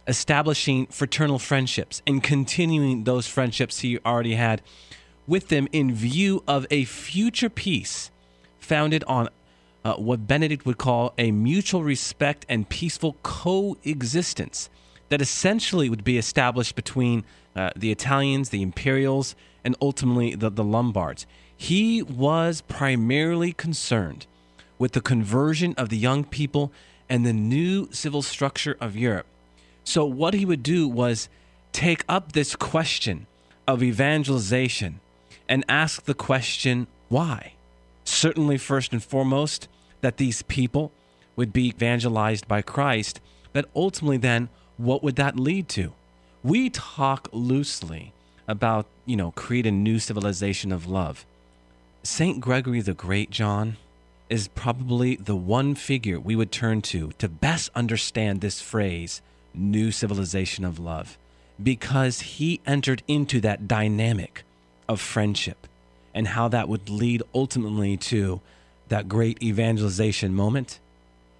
establishing 0.07 0.87
fraternal 0.87 1.39
friendships, 1.39 2.01
and 2.07 2.23
continuing 2.23 3.03
those 3.03 3.27
friendships 3.27 3.79
he 3.79 3.99
already 3.99 4.35
had 4.35 4.61
with 5.27 5.49
them 5.49 5.67
in 5.71 5.93
view 5.93 6.43
of 6.47 6.65
a 6.71 6.83
future 6.85 7.49
peace 7.49 8.11
founded 8.59 9.03
on 9.05 9.29
uh, 9.83 9.93
what 9.95 10.27
Benedict 10.27 10.65
would 10.65 10.77
call 10.77 11.13
a 11.17 11.31
mutual 11.31 11.83
respect 11.83 12.45
and 12.49 12.67
peaceful 12.69 13.17
coexistence 13.23 14.69
that 15.09 15.21
essentially 15.21 15.89
would 15.89 16.03
be 16.03 16.17
established 16.17 16.75
between 16.75 17.23
uh, 17.55 17.69
the 17.75 17.91
Italians, 17.91 18.49
the 18.49 18.61
Imperials, 18.61 19.35
and 19.63 19.75
ultimately 19.81 20.35
the, 20.35 20.49
the 20.49 20.63
Lombards. 20.63 21.25
He 21.55 22.01
was 22.01 22.61
primarily 22.61 23.53
concerned 23.53 24.25
with 24.79 24.93
the 24.93 25.01
conversion 25.01 25.73
of 25.77 25.89
the 25.89 25.97
young 25.97 26.23
people 26.23 26.71
and 27.11 27.25
the 27.25 27.33
new 27.33 27.89
civil 27.91 28.21
structure 28.21 28.77
of 28.79 28.95
Europe. 28.95 29.25
So, 29.83 30.05
what 30.05 30.33
he 30.33 30.45
would 30.45 30.63
do 30.63 30.87
was 30.87 31.27
take 31.73 32.05
up 32.07 32.31
this 32.31 32.55
question 32.55 33.27
of 33.67 33.83
evangelization 33.83 35.01
and 35.49 35.65
ask 35.67 36.05
the 36.05 36.13
question, 36.13 36.87
why? 37.09 37.51
Certainly, 38.05 38.59
first 38.59 38.93
and 38.93 39.03
foremost, 39.03 39.67
that 39.99 40.15
these 40.15 40.43
people 40.43 40.93
would 41.35 41.51
be 41.51 41.67
evangelized 41.67 42.47
by 42.47 42.61
Christ, 42.61 43.19
but 43.51 43.69
ultimately, 43.75 44.17
then, 44.17 44.47
what 44.77 45.03
would 45.03 45.17
that 45.17 45.37
lead 45.37 45.67
to? 45.69 45.91
We 46.43 46.69
talk 46.69 47.27
loosely 47.33 48.13
about, 48.47 48.85
you 49.05 49.17
know, 49.17 49.31
create 49.31 49.65
a 49.65 49.71
new 49.71 49.99
civilization 49.99 50.71
of 50.71 50.87
love. 50.87 51.25
St. 52.03 52.39
Gregory 52.39 52.79
the 52.79 52.93
Great, 52.93 53.31
John, 53.31 53.75
is 54.31 54.47
probably 54.47 55.17
the 55.17 55.35
one 55.35 55.75
figure 55.75 56.17
we 56.17 56.37
would 56.37 56.53
turn 56.53 56.81
to 56.81 57.11
to 57.17 57.27
best 57.27 57.69
understand 57.75 58.39
this 58.39 58.61
phrase, 58.61 59.21
new 59.53 59.91
civilization 59.91 60.63
of 60.63 60.79
love, 60.79 61.17
because 61.61 62.21
he 62.21 62.61
entered 62.65 63.03
into 63.09 63.41
that 63.41 63.67
dynamic 63.67 64.43
of 64.87 65.01
friendship 65.01 65.67
and 66.15 66.29
how 66.29 66.47
that 66.47 66.69
would 66.69 66.89
lead 66.89 67.21
ultimately 67.35 67.97
to 67.97 68.39
that 68.87 69.09
great 69.09 69.41
evangelization 69.43 70.33
moment, 70.33 70.79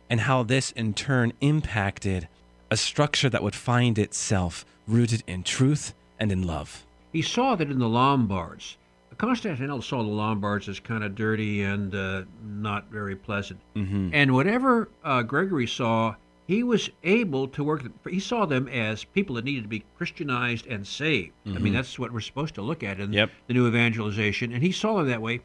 and 0.10 0.22
how 0.22 0.44
this 0.44 0.72
in 0.72 0.94
turn 0.94 1.32
impacted 1.40 2.28
a 2.70 2.76
structure 2.76 3.30
that 3.30 3.44
would 3.44 3.56
find 3.56 3.98
itself 3.98 4.66
rooted 4.86 5.24
in 5.28 5.44
truth 5.44 5.94
and 6.20 6.30
in 6.30 6.46
love. 6.46 6.86
He 7.14 7.22
saw 7.22 7.56
that 7.56 7.72
in 7.72 7.80
the 7.80 7.90
Lombards 7.90 8.76
Constantinople 9.22 9.84
saw 9.84 10.02
the 10.02 10.10
Lombards 10.10 10.68
as 10.68 10.80
kind 10.80 11.04
of 11.04 11.14
dirty 11.14 11.62
and 11.62 11.94
uh, 11.94 12.24
not 12.44 12.90
very 12.90 13.16
pleasant. 13.16 13.60
Mm-hmm. 13.76 14.10
And 14.14 14.34
whatever 14.34 14.90
uh, 15.04 15.22
Gregory 15.22 15.68
saw, 15.68 16.16
he 16.48 16.64
was 16.64 16.90
able 17.04 17.48
to 17.50 17.64
work. 17.64 17.84
He 18.10 18.20
saw 18.20 18.48
them 18.48 18.68
as 18.68 19.04
people 19.04 19.36
that 19.36 19.46
needed 19.46 19.62
to 19.62 19.68
be 19.68 19.84
Christianized 19.96 20.66
and 20.66 20.88
saved. 20.88 21.34
Mm-hmm. 21.46 21.50
I 21.50 21.52
mean, 21.52 21.66
mm-hmm. 21.66 21.76
that's 21.76 22.00
what 22.00 22.12
we're 22.12 22.20
supposed 22.20 22.56
to 22.56 22.64
look 22.64 22.82
at 22.82 23.00
in 23.00 23.14
yep. 23.14 23.30
the 23.46 23.54
new 23.54 23.68
evangelization. 23.68 24.52
And 24.54 24.64
he 24.64 24.72
saw 24.72 24.98
them 24.98 25.08
that 25.10 25.22
way. 25.22 25.42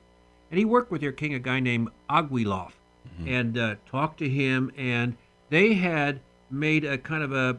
And 0.51 0.59
he 0.59 0.65
worked 0.65 0.91
with 0.91 1.03
their 1.03 1.13
king, 1.13 1.35
a 1.35 1.39
guy 1.39 1.61
named 1.61 1.91
Agilulf, 2.09 2.73
mm-hmm. 3.07 3.29
and 3.29 3.59
uh, 3.59 3.75
talked 3.91 4.21
to 4.21 4.29
him. 4.29 4.73
And 4.79 5.19
they 5.51 5.75
had 5.75 6.21
made 6.51 6.87
a 6.87 6.97
kind 6.97 7.23
of 7.23 7.33
a 7.33 7.59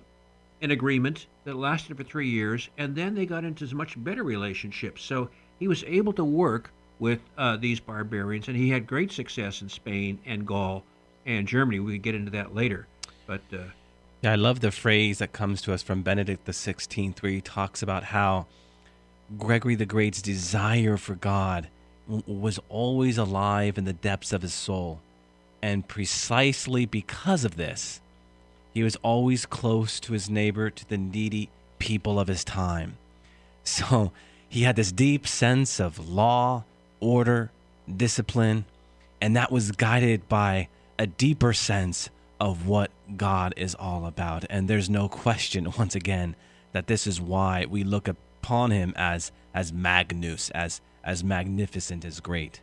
an 0.63 0.71
agreement 0.71 1.27
that 1.43 1.55
lasted 1.55 1.95
for 1.95 2.03
three 2.03 2.27
years. 2.29 2.69
And 2.75 2.95
then 2.95 3.13
they 3.13 3.27
got 3.27 3.43
into 3.43 3.75
much 3.75 4.03
better 4.03 4.23
relationships. 4.23 5.03
So 5.03 5.29
he 5.59 5.67
was 5.67 5.83
able 5.85 6.13
to 6.13 6.23
work 6.23 6.71
with 6.99 7.19
uh, 7.37 7.57
these 7.57 7.79
barbarians, 7.79 8.47
and 8.47 8.57
he 8.57 8.69
had 8.69 8.87
great 8.87 9.11
success 9.11 9.61
in 9.61 9.69
Spain 9.69 10.19
and 10.25 10.45
Gaul 10.45 10.83
and 11.25 11.47
Germany. 11.47 11.79
We 11.79 11.93
could 11.93 12.01
get 12.03 12.15
into 12.15 12.31
that 12.31 12.55
later, 12.55 12.87
but. 13.25 13.41
Uh, 13.53 13.63
yeah, 14.21 14.31
I 14.31 14.35
love 14.35 14.61
the 14.61 14.71
phrase 14.71 15.19
that 15.19 15.31
comes 15.31 15.61
to 15.63 15.73
us 15.73 15.83
from 15.83 16.01
Benedict 16.01 16.45
the 16.45 16.53
Sixteenth, 16.53 17.21
where 17.21 17.31
he 17.31 17.41
talks 17.41 17.83
about 17.83 18.05
how 18.05 18.47
Gregory 19.37 19.75
the 19.75 19.85
Great's 19.85 20.21
desire 20.21 20.97
for 20.97 21.13
God 21.15 21.67
was 22.25 22.59
always 22.69 23.17
alive 23.17 23.77
in 23.77 23.85
the 23.85 23.93
depths 23.93 24.33
of 24.33 24.41
his 24.41 24.53
soul, 24.53 25.01
and 25.61 25.87
precisely 25.87 26.85
because 26.85 27.45
of 27.45 27.57
this, 27.57 28.01
he 28.73 28.81
was 28.81 28.95
always 28.97 29.45
close 29.45 29.99
to 29.99 30.13
his 30.13 30.29
neighbor, 30.29 30.69
to 30.69 30.87
the 30.89 30.97
needy 30.97 31.49
people 31.79 32.19
of 32.19 32.27
his 32.27 32.43
time. 32.43 32.97
So 33.63 34.13
he 34.49 34.63
had 34.63 34.75
this 34.75 34.91
deep 34.91 35.27
sense 35.27 35.79
of 35.79 36.09
law, 36.09 36.63
order, 36.99 37.51
discipline, 37.95 38.65
and 39.21 39.35
that 39.35 39.51
was 39.51 39.71
guided 39.71 40.27
by 40.29 40.67
a 40.99 41.07
deeper 41.07 41.53
sense 41.53 42.09
of 42.39 42.67
what 42.67 42.91
God 43.15 43.53
is 43.57 43.75
all 43.75 44.05
about. 44.05 44.45
And 44.49 44.67
there's 44.67 44.89
no 44.89 45.09
question, 45.09 45.71
once 45.77 45.95
again, 45.95 46.35
that 46.71 46.87
this 46.87 47.07
is 47.07 47.19
why 47.19 47.65
we 47.69 47.83
look 47.83 48.07
upon 48.07 48.71
him 48.71 48.93
as 48.95 49.31
as 49.53 49.73
Magnus, 49.73 50.49
as 50.51 50.81
as 51.03 51.23
magnificent 51.23 52.05
as 52.05 52.19
great. 52.19 52.61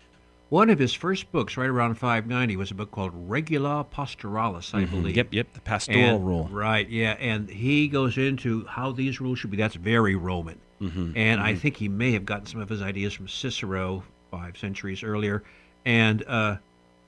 One 0.51 0.71
of 0.71 0.79
his 0.79 0.93
first 0.93 1.33
books, 1.33 1.57
right 1.57 1.69
around 1.69 1.95
590, 1.95 2.57
was 2.57 2.71
a 2.71 2.75
book 2.75 2.91
called 2.91 3.13
Regula 3.15 3.85
Pastoralis, 3.91 4.73
I 4.75 4.83
mm-hmm. 4.83 4.95
believe. 4.95 5.17
Yep, 5.17 5.29
yep, 5.33 5.53
the 5.55 5.61
pastoral 5.61 6.17
and, 6.17 6.27
rule. 6.27 6.49
Right, 6.53 6.89
yeah, 6.89 7.17
and 7.19 7.49
he 7.49 7.89
goes 7.89 8.19
into 8.19 8.65
how 8.67 8.93
these 8.93 9.21
rules 9.21 9.39
should 9.39 9.51
be. 9.51 9.57
That's 9.57 9.75
very 9.75 10.15
Roman. 10.15 10.61
Mm-hmm. 10.85 11.13
And 11.17 11.41
mm-hmm. 11.41 11.47
I 11.47 11.55
think 11.55 11.77
he 11.77 11.89
may 11.89 12.13
have 12.13 12.25
gotten 12.25 12.47
some 12.47 12.61
of 12.61 12.69
his 12.69 12.83
ideas 12.83 13.13
from 13.13 13.29
Cicero 13.29 14.03
five 14.31 14.57
centuries 14.59 15.03
earlier. 15.03 15.43
And 15.85 16.25
uh, 16.27 16.57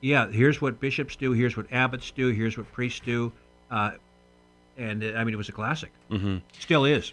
yeah, 0.01 0.29
here's 0.29 0.61
what 0.61 0.81
bishops 0.81 1.17
do, 1.17 1.33
here's 1.33 1.57
what 1.57 1.67
abbots 1.73 2.11
do, 2.11 2.29
here's 2.29 2.57
what 2.57 2.71
priests 2.73 3.01
do. 3.01 3.33
Uh, 3.71 3.93
and 4.77 5.03
I 5.03 5.25
mean, 5.25 5.35
it 5.35 5.39
was 5.39 5.49
a 5.49 5.53
classic. 5.53 5.91
Mm-hmm. 6.11 6.39
Still 6.59 6.85
is. 6.85 7.13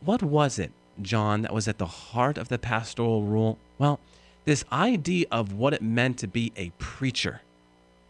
What 0.00 0.22
was 0.22 0.58
it, 0.58 0.72
John, 1.00 1.42
that 1.42 1.54
was 1.54 1.68
at 1.68 1.78
the 1.78 1.86
heart 1.86 2.36
of 2.38 2.48
the 2.48 2.58
pastoral 2.58 3.22
rule? 3.22 3.58
Well, 3.78 4.00
this 4.44 4.64
idea 4.70 5.26
of 5.30 5.52
what 5.52 5.72
it 5.72 5.82
meant 5.82 6.18
to 6.18 6.26
be 6.26 6.52
a 6.56 6.70
preacher. 6.78 7.40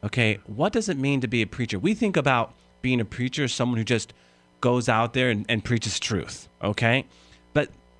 Okay, 0.04 0.38
what 0.46 0.72
does 0.72 0.88
it 0.88 0.98
mean 0.98 1.20
to 1.20 1.28
be 1.28 1.42
a 1.42 1.46
preacher? 1.46 1.78
We 1.78 1.94
think 1.94 2.16
about 2.16 2.52
being 2.82 3.00
a 3.00 3.04
preacher 3.04 3.44
as 3.44 3.52
someone 3.52 3.78
who 3.78 3.84
just 3.84 4.12
goes 4.60 4.88
out 4.88 5.12
there 5.12 5.30
and, 5.30 5.44
and 5.48 5.64
preaches 5.64 5.98
truth. 5.98 6.48
Okay, 6.62 7.04
but 7.04 7.06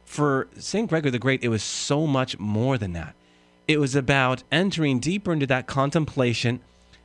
for 0.06 0.48
St. 0.58 0.88
Gregory 0.88 1.10
the 1.10 1.18
Great, 1.18 1.44
it 1.44 1.48
was 1.48 1.62
so 1.62 2.06
much 2.06 2.38
more 2.38 2.78
than 2.78 2.94
that. 2.94 3.14
It 3.68 3.78
was 3.78 3.94
about 3.94 4.44
entering 4.50 5.00
deeper 5.00 5.32
into 5.32 5.46
that 5.48 5.66
contemplation, 5.66 6.60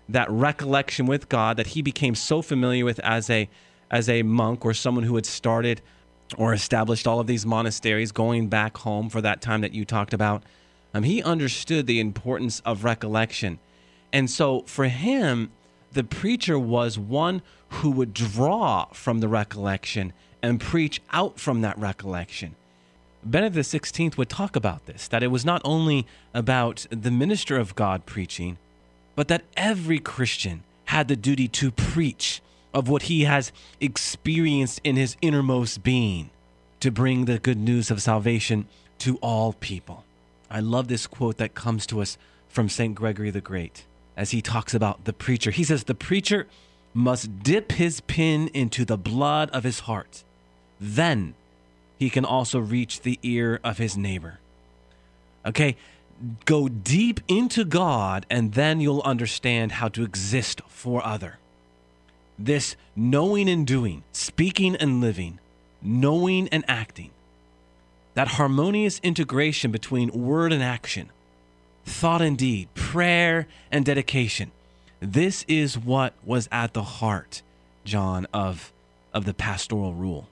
that 0.07 0.29
recollection 0.29 1.07
with 1.07 1.27
God 1.27 1.57
that 1.57 1.67
he 1.67 1.81
became 1.81 2.15
so 2.15 2.41
familiar 2.41 2.85
with 2.85 2.99
as 2.99 3.29
a 3.29 3.49
as 3.89 4.07
a 4.07 4.23
monk 4.23 4.63
or 4.63 4.73
someone 4.73 5.03
who 5.03 5.15
had 5.15 5.25
started 5.25 5.81
or 6.37 6.53
established 6.53 7.05
all 7.05 7.19
of 7.19 7.27
these 7.27 7.45
monasteries 7.45 8.13
going 8.13 8.47
back 8.47 8.77
home 8.77 9.09
for 9.09 9.19
that 9.19 9.41
time 9.41 9.59
that 9.59 9.73
you 9.73 9.83
talked 9.83 10.13
about 10.13 10.43
um, 10.93 11.03
he 11.03 11.21
understood 11.23 11.87
the 11.87 11.99
importance 11.99 12.61
of 12.61 12.83
recollection. 12.83 13.59
And 14.13 14.29
so 14.29 14.61
for 14.61 14.85
him, 14.85 15.51
the 15.91 16.03
preacher 16.03 16.59
was 16.59 16.97
one 16.97 17.41
who 17.69 17.91
would 17.91 18.13
draw 18.13 18.85
from 18.93 19.19
the 19.19 19.27
recollection 19.27 20.13
and 20.41 20.59
preach 20.59 21.01
out 21.11 21.39
from 21.39 21.61
that 21.61 21.77
recollection. 21.77 22.55
Benedict 23.23 23.67
XVI 23.67 24.17
would 24.17 24.29
talk 24.29 24.55
about 24.55 24.85
this 24.85 25.07
that 25.07 25.23
it 25.23 25.27
was 25.27 25.45
not 25.45 25.61
only 25.63 26.07
about 26.33 26.85
the 26.89 27.11
minister 27.11 27.57
of 27.57 27.75
God 27.75 28.05
preaching, 28.05 28.57
but 29.15 29.27
that 29.27 29.43
every 29.55 29.99
Christian 29.99 30.63
had 30.85 31.07
the 31.07 31.15
duty 31.15 31.47
to 31.47 31.71
preach 31.71 32.41
of 32.73 32.89
what 32.89 33.03
he 33.03 33.23
has 33.23 33.51
experienced 33.79 34.81
in 34.83 34.95
his 34.95 35.15
innermost 35.21 35.83
being 35.83 36.29
to 36.79 36.91
bring 36.91 37.25
the 37.25 37.39
good 37.39 37.57
news 37.57 37.91
of 37.91 38.01
salvation 38.01 38.65
to 38.99 39.17
all 39.17 39.53
people. 39.53 40.03
I 40.49 40.59
love 40.59 40.87
this 40.87 41.07
quote 41.07 41.37
that 41.37 41.55
comes 41.55 41.85
to 41.87 42.01
us 42.01 42.17
from 42.49 42.69
St. 42.69 42.95
Gregory 42.95 43.29
the 43.29 43.41
Great 43.41 43.85
as 44.17 44.31
he 44.31 44.41
talks 44.41 44.73
about 44.73 45.05
the 45.05 45.13
preacher. 45.13 45.51
He 45.51 45.63
says, 45.63 45.85
The 45.85 45.95
preacher 45.95 46.47
must 46.93 47.43
dip 47.43 47.73
his 47.73 48.01
pin 48.01 48.49
into 48.53 48.83
the 48.83 48.97
blood 48.97 49.49
of 49.51 49.63
his 49.63 49.81
heart. 49.81 50.23
Then 50.79 51.35
he 52.01 52.09
can 52.09 52.25
also 52.25 52.57
reach 52.57 53.01
the 53.01 53.19
ear 53.21 53.59
of 53.63 53.77
his 53.77 53.95
neighbor. 53.95 54.39
Okay, 55.45 55.75
go 56.45 56.67
deep 56.67 57.19
into 57.27 57.63
God, 57.63 58.25
and 58.27 58.55
then 58.55 58.81
you'll 58.81 59.03
understand 59.05 59.73
how 59.73 59.87
to 59.89 60.03
exist 60.03 60.61
for 60.67 61.05
other. 61.05 61.37
This 62.39 62.75
knowing 62.95 63.47
and 63.47 63.67
doing, 63.67 64.01
speaking 64.13 64.75
and 64.77 64.99
living, 64.99 65.37
knowing 65.79 66.47
and 66.47 66.65
acting, 66.67 67.11
that 68.15 68.29
harmonious 68.29 68.99
integration 69.03 69.69
between 69.69 70.09
word 70.09 70.51
and 70.51 70.63
action, 70.63 71.11
thought 71.85 72.23
and 72.23 72.35
deed, 72.35 72.73
prayer 72.73 73.45
and 73.71 73.85
dedication. 73.85 74.49
This 74.99 75.45
is 75.47 75.77
what 75.77 76.15
was 76.25 76.49
at 76.51 76.73
the 76.73 76.81
heart, 76.81 77.43
John, 77.85 78.25
of, 78.33 78.71
of 79.13 79.25
the 79.25 79.35
pastoral 79.35 79.93
rule. 79.93 80.27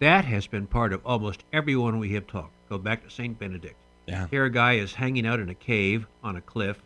That 0.00 0.24
has 0.24 0.46
been 0.46 0.66
part 0.66 0.92
of 0.92 1.04
almost 1.04 1.44
everyone 1.52 1.98
we 1.98 2.12
have 2.14 2.26
talked. 2.26 2.52
Go 2.68 2.78
back 2.78 3.04
to 3.04 3.10
St. 3.10 3.38
Benedict. 3.38 3.76
Yeah. 4.06 4.26
Here, 4.30 4.44
a 4.44 4.50
guy 4.50 4.74
is 4.74 4.94
hanging 4.94 5.26
out 5.26 5.40
in 5.40 5.48
a 5.48 5.54
cave 5.54 6.06
on 6.22 6.36
a 6.36 6.40
cliff, 6.40 6.78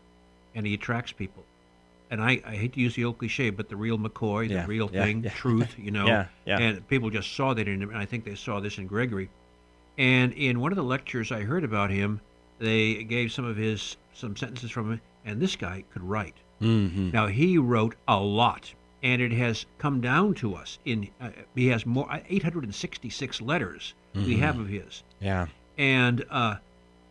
and 0.54 0.66
he 0.66 0.75
attracts 0.75 1.12
people. 1.12 1.45
And 2.11 2.23
I, 2.23 2.42
I 2.45 2.57
hate 2.57 2.75
to 2.75 2.81
use 2.81 2.95
the 2.95 3.04
old 3.04 3.19
cliche, 3.19 3.50
but 3.50 3.69
the 3.69 3.76
real 3.76 3.97
McCoy, 3.99 4.49
the 4.49 4.54
Yeah, 4.54 4.66
real 4.66 4.90
yeah, 4.92 5.04
thing, 5.04 5.23
truth, 5.35 5.76
you 5.78 5.90
know. 5.99 6.07
And 6.59 6.87
people 6.88 7.11
just 7.11 7.35
saw 7.35 7.54
that 7.54 7.69
in 7.69 7.81
him, 7.83 7.90
and 7.90 7.99
I 7.99 8.04
think 8.04 8.25
they 8.25 8.35
saw 8.35 8.61
this 8.61 8.78
in 8.78 8.87
Gregory. 8.87 9.31
And 9.99 10.33
in 10.33 10.61
one 10.61 10.73
of 10.73 10.76
the 10.76 10.85
lectures 10.85 11.31
I 11.31 11.40
heard 11.42 11.64
about 11.64 11.90
him, 11.90 12.21
they 12.59 13.04
gave 13.04 13.33
some 13.33 13.45
of 13.45 13.57
his 13.57 13.97
some 14.14 14.37
sentences 14.37 14.71
from 14.71 14.92
him, 14.92 15.00
and 15.25 15.40
this 15.40 15.57
guy 15.57 15.85
could 15.92 16.02
write. 16.02 16.35
Mm-hmm. 16.61 17.11
Now 17.12 17.26
he 17.28 17.57
wrote 17.59 17.95
a 18.07 18.19
lot, 18.19 18.73
and 19.02 19.21
it 19.23 19.32
has 19.32 19.66
come 19.78 20.00
down 20.00 20.35
to 20.35 20.54
us. 20.54 20.78
In 20.85 21.09
uh, 21.21 21.30
he 21.54 21.68
has 21.68 21.85
more 21.87 22.09
866 22.28 23.40
letters 23.40 23.94
we 24.14 24.37
have 24.37 24.59
of 24.59 24.68
his, 24.68 25.02
Yeah. 25.21 25.47
and 25.78 26.25
uh, 26.30 26.56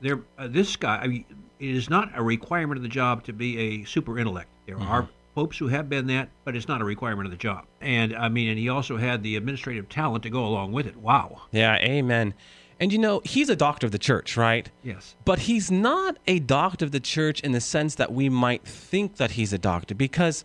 there 0.01 0.19
uh, 0.38 0.48
this 0.48 0.75
guy. 0.75 0.98
I 0.98 1.07
mean, 1.07 1.25
it 1.60 1.69
is 1.75 1.89
not 1.89 2.10
a 2.15 2.21
requirement 2.24 2.77
of 2.77 2.83
the 2.83 2.89
job 2.89 3.24
to 3.25 3.33
be 3.33 3.57
a 3.57 3.83
super 3.86 4.17
intellect. 4.19 4.50
There 4.67 4.77
are 4.79 5.10
popes 5.36 5.57
who 5.57 5.67
have 5.67 5.89
been 5.89 6.07
that, 6.07 6.29
but 6.43 6.55
it's 6.55 6.67
not 6.67 6.81
a 6.81 6.83
requirement 6.86 7.25
of 7.25 7.31
the 7.31 7.38
job. 7.38 7.65
And 7.81 8.15
I 8.15 8.29
mean, 8.29 8.50
and 8.50 8.60
he 8.60 8.69
also 8.69 8.98
had 8.98 9.24
the 9.24 9.36
administrative 9.36 9.89
talent 9.89 10.24
to 10.24 10.29
go 10.29 10.45
along 10.45 10.71
with 10.74 10.86
it. 10.86 10.95
Wow. 10.98 11.41
Yeah. 11.51 11.75
Amen. 11.77 12.33
And 12.79 12.91
you 12.91 12.98
know, 13.00 13.21
he's 13.24 13.48
a 13.50 13.55
doctor 13.55 13.86
of 13.88 13.91
the 13.91 14.00
church, 14.00 14.36
right? 14.38 14.69
Yes. 14.83 15.15
But 15.24 15.39
he's 15.39 15.69
not 15.71 16.17
a 16.27 16.39
doctor 16.39 16.83
of 16.86 16.91
the 16.91 17.00
church 17.00 17.39
in 17.41 17.51
the 17.51 17.62
sense 17.62 17.95
that 17.95 18.12
we 18.12 18.27
might 18.29 18.63
think 18.65 19.17
that 19.17 19.31
he's 19.31 19.53
a 19.53 19.60
doctor, 19.60 19.93
because 19.95 20.43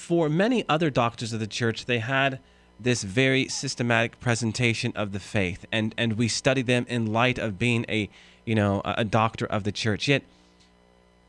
for 0.00 0.30
many 0.30 0.64
other 0.66 0.88
doctors 0.88 1.34
of 1.34 1.40
the 1.40 1.46
church, 1.46 1.84
they 1.84 1.98
had 1.98 2.40
this 2.80 3.02
very 3.02 3.46
systematic 3.48 4.18
presentation 4.18 4.92
of 4.96 5.12
the 5.12 5.20
faith, 5.20 5.66
and 5.70 5.94
and 5.98 6.14
we 6.14 6.26
study 6.26 6.62
them 6.62 6.86
in 6.88 7.12
light 7.12 7.38
of 7.38 7.58
being 7.58 7.84
a 7.86 8.08
you 8.46 8.54
know 8.54 8.80
a 8.84 9.04
doctor 9.04 9.44
of 9.46 9.62
the 9.64 9.70
church. 9.70 10.08
Yet 10.08 10.22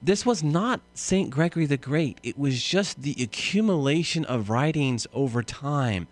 this 0.01 0.25
was 0.25 0.41
not 0.41 0.79
Saint 0.93 1.29
Gregory 1.29 1.65
the 1.65 1.75
Great. 1.75 2.17
It 2.23 2.39
was 2.39 2.63
just 2.63 3.01
the 3.01 3.15
accumulation 3.19 4.23
of 4.25 4.49
writings 4.49 5.05
over 5.13 5.43
time 5.43 6.07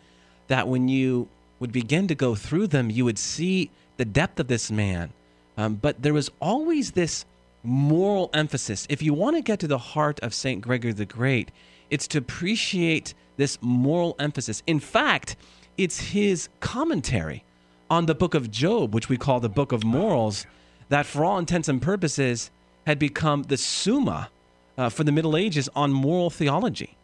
that 0.50 0.68
when 0.68 0.90
you 0.90 1.30
would 1.60 1.72
begin 1.72 2.08
to 2.10 2.16
go 2.16 2.36
through 2.36 2.68
them, 2.68 2.90
you 2.90 3.06
would 3.06 3.18
see 3.18 3.72
the 3.96 4.06
depth 4.06 4.38
of 4.38 4.48
this 4.48 4.70
man. 4.70 5.12
Um, 5.58 5.76
but 5.76 6.02
there 6.02 6.14
was 6.14 6.30
always 6.42 6.92
this 6.92 7.26
moral 7.64 8.30
emphasis. 8.34 8.86
If 8.90 9.02
you 9.02 9.14
want 9.14 9.38
to 9.38 9.42
get 9.42 9.60
to 9.62 9.68
the 9.68 9.78
heart 9.96 10.20
of 10.20 10.34
Saint 10.34 10.62
Gregory 10.62 10.92
the 10.92 11.06
Great, 11.06 11.50
it's 11.90 12.08
to 12.10 12.18
appreciate 12.18 13.14
this 13.38 13.58
moral 13.62 14.16
emphasis. 14.20 14.64
In 14.68 14.80
fact, 14.80 15.36
it's 15.78 16.00
his 16.00 16.50
commentary 16.60 17.44
on 17.90 18.06
the 18.06 18.16
book 18.16 18.34
of 18.34 18.52
Job, 18.52 18.94
which 18.94 19.10
we 19.10 19.18
call 19.18 19.40
the 19.40 19.50
book 19.50 19.72
of 19.72 19.84
morals, 19.84 20.46
that 20.90 21.06
for 21.06 21.24
all 21.24 21.38
intents 21.40 21.68
and 21.68 21.82
purposes 21.82 22.52
had 22.86 23.00
become 23.00 23.44
the 23.44 23.58
summa 23.58 24.30
uh, 24.78 24.90
for 24.90 25.04
the 25.04 25.12
Middle 25.12 25.36
Ages 25.38 25.70
on 25.76 25.92
moral 25.92 26.30
theology. 26.30 26.96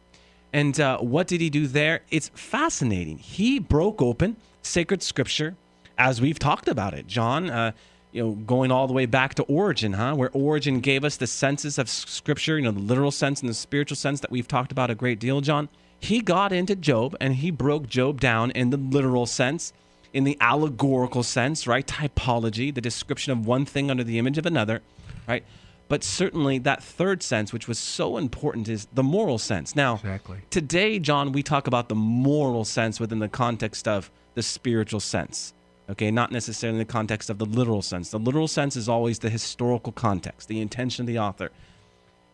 And 0.54 0.80
uh, 0.80 1.00
what 1.00 1.28
did 1.28 1.42
he 1.42 1.50
do 1.50 1.68
there? 1.68 2.02
It's 2.10 2.30
fascinating. 2.34 3.18
He 3.18 3.60
broke 3.60 4.02
open 4.02 4.38
sacred 4.62 5.04
scripture, 5.04 5.56
as 5.98 6.22
we've 6.22 6.40
talked 6.40 6.68
about 6.68 6.94
it, 6.94 7.08
John. 7.08 7.50
Uh, 7.50 7.72
you 8.16 8.24
know, 8.24 8.32
going 8.32 8.72
all 8.72 8.88
the 8.88 8.94
way 8.94 9.06
back 9.06 9.36
to 9.36 9.44
Origen, 9.44 9.92
huh? 9.92 10.16
Where 10.16 10.30
Origen 10.32 10.80
gave 10.80 11.04
us 11.04 11.18
the 11.18 11.28
senses 11.28 11.78
of 11.78 11.90
scripture, 11.90 12.58
you 12.58 12.64
know, 12.64 12.72
the 12.72 12.80
literal 12.80 13.12
sense 13.12 13.42
and 13.42 13.50
the 13.50 13.54
spiritual 13.54 13.98
sense 13.98 14.22
that 14.22 14.32
we've 14.32 14.48
talked 14.48 14.72
about 14.72 14.90
a 14.90 14.96
great 14.96 15.20
deal, 15.20 15.42
John. 15.42 15.68
He 16.00 16.22
got 16.22 16.54
into 16.54 16.78
Job 16.78 17.18
and 17.20 17.36
he 17.36 17.52
broke 17.52 17.88
Job 17.88 18.22
down 18.22 18.52
in 18.52 18.70
the 18.70 18.78
literal 18.78 19.26
sense, 19.26 19.74
in 20.14 20.24
the 20.24 20.38
allegorical 20.40 21.24
sense, 21.24 21.68
right? 21.68 21.86
Typology, 21.86 22.74
the 22.74 22.80
description 22.80 23.34
of 23.34 23.46
one 23.46 23.66
thing 23.66 23.92
under 23.92 24.04
the 24.04 24.18
image 24.18 24.38
of 24.38 24.46
another, 24.46 24.82
right? 25.28 25.44
But 25.90 26.02
certainly 26.02 26.58
that 26.60 26.82
third 26.82 27.22
sense, 27.22 27.52
which 27.52 27.68
was 27.68 27.78
so 27.78 28.16
important, 28.16 28.70
is 28.70 28.88
the 28.94 29.04
moral 29.04 29.38
sense. 29.40 29.76
Now, 29.76 29.96
Exactly. 29.96 30.38
today, 30.50 31.00
John, 31.00 31.34
we 31.34 31.44
talk 31.44 31.68
about 31.68 31.90
the 31.90 31.96
moral 31.96 32.64
sense 32.64 32.98
within 32.98 33.20
the 33.20 33.28
context 33.28 33.90
of 33.90 34.10
the 34.36 34.42
spiritual 34.42 35.02
sense. 35.02 35.54
Okay, 35.90 36.10
not 36.10 36.32
necessarily 36.32 36.76
in 36.76 36.88
the 36.88 36.92
context 36.92 37.30
of 37.30 37.38
the 37.38 37.46
literal 37.46 37.82
sense. 37.82 38.10
The 38.10 38.18
literal 38.18 38.48
sense 38.48 38.76
is 38.76 38.90
always 38.90 39.20
the 39.20 39.30
historical 39.30 39.92
context, 39.92 40.48
the 40.48 40.60
intention 40.62 41.04
of 41.04 41.08
the 41.08 41.20
author. 41.20 41.52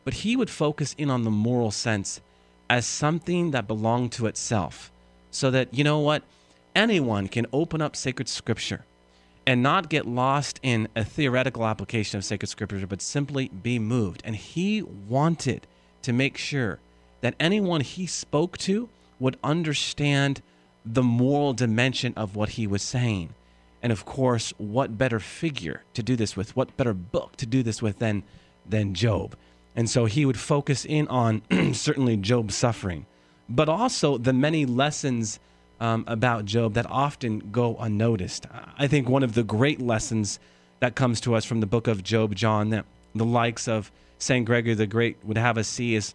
But 0.06 0.16
he 0.16 0.36
would 0.36 0.50
focus 0.50 0.96
in 0.98 1.10
on 1.10 1.24
the 1.24 1.32
moral 1.32 1.72
sense 1.72 2.22
as 2.70 2.86
something 2.86 3.52
that 3.52 3.68
belonged 3.68 4.14
to 4.14 4.28
itself. 4.28 4.92
So 5.32 5.52
that, 5.52 5.74
you 5.74 5.84
know 5.84 6.00
what? 6.00 6.24
Anyone 6.74 7.28
can 7.28 7.46
open 7.52 7.82
up 7.82 7.98
sacred 7.98 8.30
scripture 8.30 8.86
and 9.46 9.62
not 9.62 9.90
get 9.90 10.08
lost 10.08 10.60
in 10.64 10.88
a 10.96 11.04
theoretical 11.04 11.66
application 11.66 12.18
of 12.18 12.24
sacred 12.24 12.48
scripture, 12.48 12.88
but 12.88 13.02
simply 13.02 13.50
be 13.50 13.80
moved. 13.80 14.22
And 14.24 14.36
he 14.36 14.82
wanted 14.82 15.68
to 16.04 16.14
make 16.14 16.38
sure 16.38 16.80
that 17.20 17.36
anyone 17.40 17.82
he 17.82 18.06
spoke 18.06 18.58
to 18.60 18.88
would 19.20 19.38
understand 19.44 20.42
the 20.86 21.04
moral 21.04 21.54
dimension 21.54 22.14
of 22.16 22.36
what 22.36 22.50
he 22.50 22.66
was 22.66 22.82
saying. 22.82 23.34
And 23.82 23.92
of 23.92 24.06
course, 24.06 24.54
what 24.58 24.98
better 24.98 25.20
figure 25.20 25.84
to 25.94 26.04
do 26.04 26.16
this 26.16 26.38
with? 26.38 26.56
What 26.56 26.76
better 26.78 26.94
book 26.94 27.36
to 27.38 27.46
do 27.46 27.64
this 27.64 27.82
with 27.82 28.00
than 28.00 28.24
than 28.68 28.94
Job? 28.94 29.36
And 29.76 29.90
so 29.90 30.06
he 30.06 30.26
would 30.26 30.40
focus 30.40 30.86
in 30.86 31.08
on 31.08 31.42
certainly 31.74 32.18
Job's 32.18 32.56
suffering, 32.56 33.06
but 33.50 33.70
also 33.70 34.18
the 34.18 34.34
many 34.34 34.66
lessons 34.66 35.40
um, 35.80 36.04
about 36.08 36.46
Job 36.46 36.74
that 36.74 36.86
often 36.90 37.40
go 37.52 37.76
unnoticed. 37.78 38.46
I 38.78 38.88
think 38.88 39.10
one 39.10 39.24
of 39.24 39.34
the 39.34 39.44
great 39.44 39.82
lessons 39.82 40.40
that 40.80 40.96
comes 40.96 41.22
to 41.22 41.36
us 41.36 41.46
from 41.46 41.60
the 41.60 41.66
book 41.66 41.88
of 41.88 42.04
Job, 42.04 42.36
John, 42.36 42.70
that 42.70 42.86
the 43.16 43.26
likes 43.26 43.68
of 43.68 43.92
St. 44.20 44.46
Gregory 44.46 44.76
the 44.76 44.86
Great 44.86 45.18
would 45.24 45.38
have 45.38 45.58
us 45.58 45.68
see 45.68 45.96
is 45.96 46.14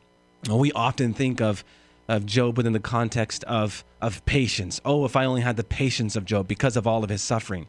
we 0.49 0.71
often 0.73 1.13
think 1.13 1.41
of 1.41 1.65
of 2.09 2.27
Job 2.27 2.57
within 2.57 2.73
the 2.73 2.81
context 2.81 3.45
of 3.45 3.85
of 4.01 4.25
patience. 4.27 4.81
Oh, 4.85 5.05
if 5.05 5.17
I 5.17 5.25
only 5.25 5.41
had 5.41 5.57
the 5.57 5.65
patience 5.65 6.17
of 6.17 6.25
Job 6.25 6.47
because 6.47 6.77
of 6.77 6.87
all 6.87 7.03
of 7.03 7.11
his 7.11 7.23
suffering. 7.23 7.67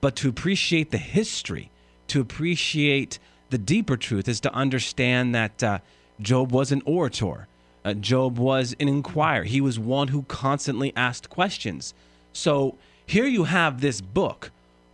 But 0.00 0.16
to 0.16 0.28
appreciate 0.28 0.90
the 0.90 0.98
history, 0.98 1.70
to 2.08 2.20
appreciate 2.20 3.18
the 3.50 3.58
deeper 3.58 3.96
truth, 3.96 4.28
is 4.28 4.40
to 4.40 4.54
understand 4.54 5.34
that 5.34 5.62
uh, 5.62 5.78
Job 6.20 6.52
was 6.52 6.72
an 6.72 6.82
orator. 6.84 7.46
Uh, 7.84 7.94
Job 7.94 8.38
was 8.38 8.74
an 8.80 8.88
inquirer. 8.88 9.44
He 9.44 9.60
was 9.60 9.78
one 9.78 10.08
who 10.08 10.22
constantly 10.22 10.92
asked 10.96 11.30
questions. 11.30 11.94
So 12.32 12.76
here 13.06 13.26
you 13.26 13.44
have 13.44 13.80
this 13.80 14.00
book 14.00 14.50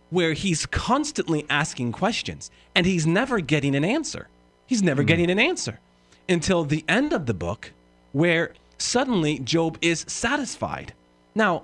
where 0.09 0.33
he's 0.33 0.67
constantly 0.67 1.45
asking 1.49 1.91
questions 1.91 2.51
and 2.75 2.85
he's 2.85 3.07
never 3.07 3.39
getting 3.39 3.75
an 3.75 3.83
answer. 3.83 4.27
He's 4.67 4.83
never 4.83 5.03
getting 5.03 5.31
an 5.31 5.39
answer 5.39 5.79
until 6.29 6.63
the 6.63 6.85
end 6.87 7.13
of 7.13 7.25
the 7.25 7.33
book 7.33 7.71
where 8.11 8.53
suddenly 8.83 9.39
Job 9.39 9.77
is 9.81 10.05
satisfied. 10.07 10.93
Now, 11.33 11.63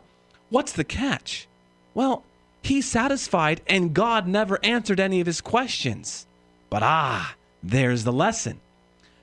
what's 0.50 0.72
the 0.72 0.84
catch? 0.84 1.48
Well, 1.94 2.24
he's 2.62 2.90
satisfied 2.90 3.62
and 3.68 3.94
God 3.94 4.28
never 4.28 4.60
answered 4.64 5.00
any 5.00 5.20
of 5.20 5.28
his 5.28 5.42
questions. 5.42 6.26
But 6.70 6.84
ah, 6.84 7.36
there's 7.62 8.04
the 8.04 8.14
lesson. 8.14 8.60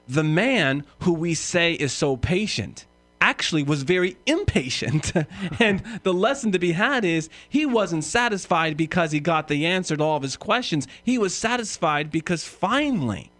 The 0.09 0.25
man 0.25 0.85
who 1.03 1.13
we 1.13 1.35
say 1.35 1.73
is 1.73 1.93
so 1.93 2.17
patient 2.17 2.87
actually 3.21 3.63
was 3.63 3.83
very 3.83 4.17
impatient. 4.27 5.13
and 5.59 5.83
the 6.03 6.15
lesson 6.15 6.53
to 6.53 6.59
be 6.59 6.73
had 6.73 7.05
is 7.05 7.29
he 7.49 7.67
wasn't 7.67 8.05
satisfied 8.05 8.77
because 8.77 9.13
he 9.13 9.21
got 9.21 9.49
the 9.49 9.67
answer 9.67 9.97
to 9.97 10.03
all 10.03 10.17
of 10.17 10.23
his 10.23 10.37
questions. 10.37 10.87
He 11.03 11.19
was 11.19 11.35
satisfied 11.35 12.11
because 12.11 12.45
finally, 12.45 13.31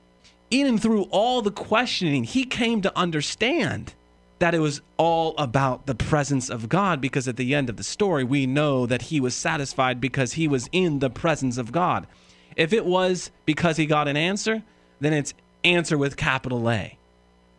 in 0.51 0.67
and 0.67 0.81
through 0.81 1.05
all 1.05 1.43
the 1.43 1.51
questioning, 1.51 2.25
he 2.25 2.45
came 2.45 2.83
to 2.83 2.99
understand 2.99 3.95
that 4.39 4.55
it 4.55 4.59
was 4.59 4.83
all 4.97 5.35
about 5.39 5.87
the 5.87 5.95
presence 5.95 6.51
of 6.51 6.69
God 6.69 7.01
because 7.01 7.27
at 7.27 7.37
the 7.37 7.55
end 7.55 7.71
of 7.71 7.77
the 7.77 7.83
story, 7.83 8.25
we 8.25 8.47
know 8.47 8.87
that 8.87 9.03
he 9.03 9.21
was 9.21 9.35
satisfied 9.35 10.01
because 10.01 10.35
he 10.35 10.47
was 10.47 10.69
in 10.73 10.99
the 10.99 11.11
presence 11.11 11.57
of 11.57 11.73
God. 11.73 12.07
If 12.55 12.73
it 12.73 12.85
was 12.85 13.31
because 13.45 13.77
he 13.77 13.87
got 13.87 14.09
an 14.09 14.17
answer, 14.17 14.63
then 15.01 15.13
it's 15.13 15.35
answer 15.65 15.97
with 15.97 16.17
capital 16.17 16.71
A. 16.71 16.97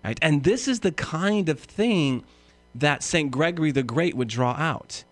Right? 0.03 0.19
And 0.21 0.43
this 0.43 0.67
is 0.67 0.81
the 0.81 0.91
kind 0.91 1.49
of 1.49 1.59
thing 1.59 2.23
that 2.75 3.03
St. 3.03 3.31
Gregory 3.31 3.71
the 3.71 3.83
Great 3.83 4.15
would 4.15 4.27
draw 4.27 4.53
out. 4.53 5.03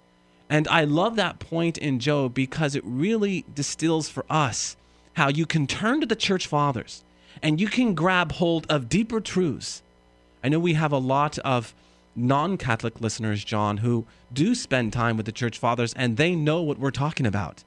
And 0.50 0.68
I 0.68 0.84
love 0.84 1.16
that 1.16 1.40
point 1.40 1.78
in 1.78 2.00
Job 2.00 2.34
because 2.34 2.76
it 2.76 2.84
really 2.86 3.46
distills 3.54 4.10
for 4.10 4.26
us 4.30 4.78
how 5.14 5.30
you 5.30 5.46
can 5.46 5.66
turn 5.66 6.02
to 6.02 6.06
the 6.06 6.16
church 6.16 6.46
fathers 6.46 7.04
and 7.42 7.60
you 7.60 7.68
can 7.68 7.96
grab 7.96 8.34
hold 8.34 8.66
of 8.70 8.88
deeper 8.90 9.20
truths. 9.20 9.82
I 10.46 10.48
know 10.48 10.60
we 10.60 10.76
have 10.76 10.92
a 10.92 11.00
lot 11.00 11.40
of 11.40 11.74
non 12.16 12.58
Catholic 12.58 13.02
listeners, 13.02 13.44
John, 13.44 13.78
who 13.78 14.06
do 14.32 14.54
spend 14.54 14.94
time 14.94 15.18
with 15.18 15.26
the 15.26 15.32
church 15.32 15.58
fathers 15.58 15.92
and 15.96 16.18
they 16.18 16.36
know 16.36 16.62
what 16.62 16.78
we're 16.78 16.92
talking 16.92 17.26
about. 17.26 17.64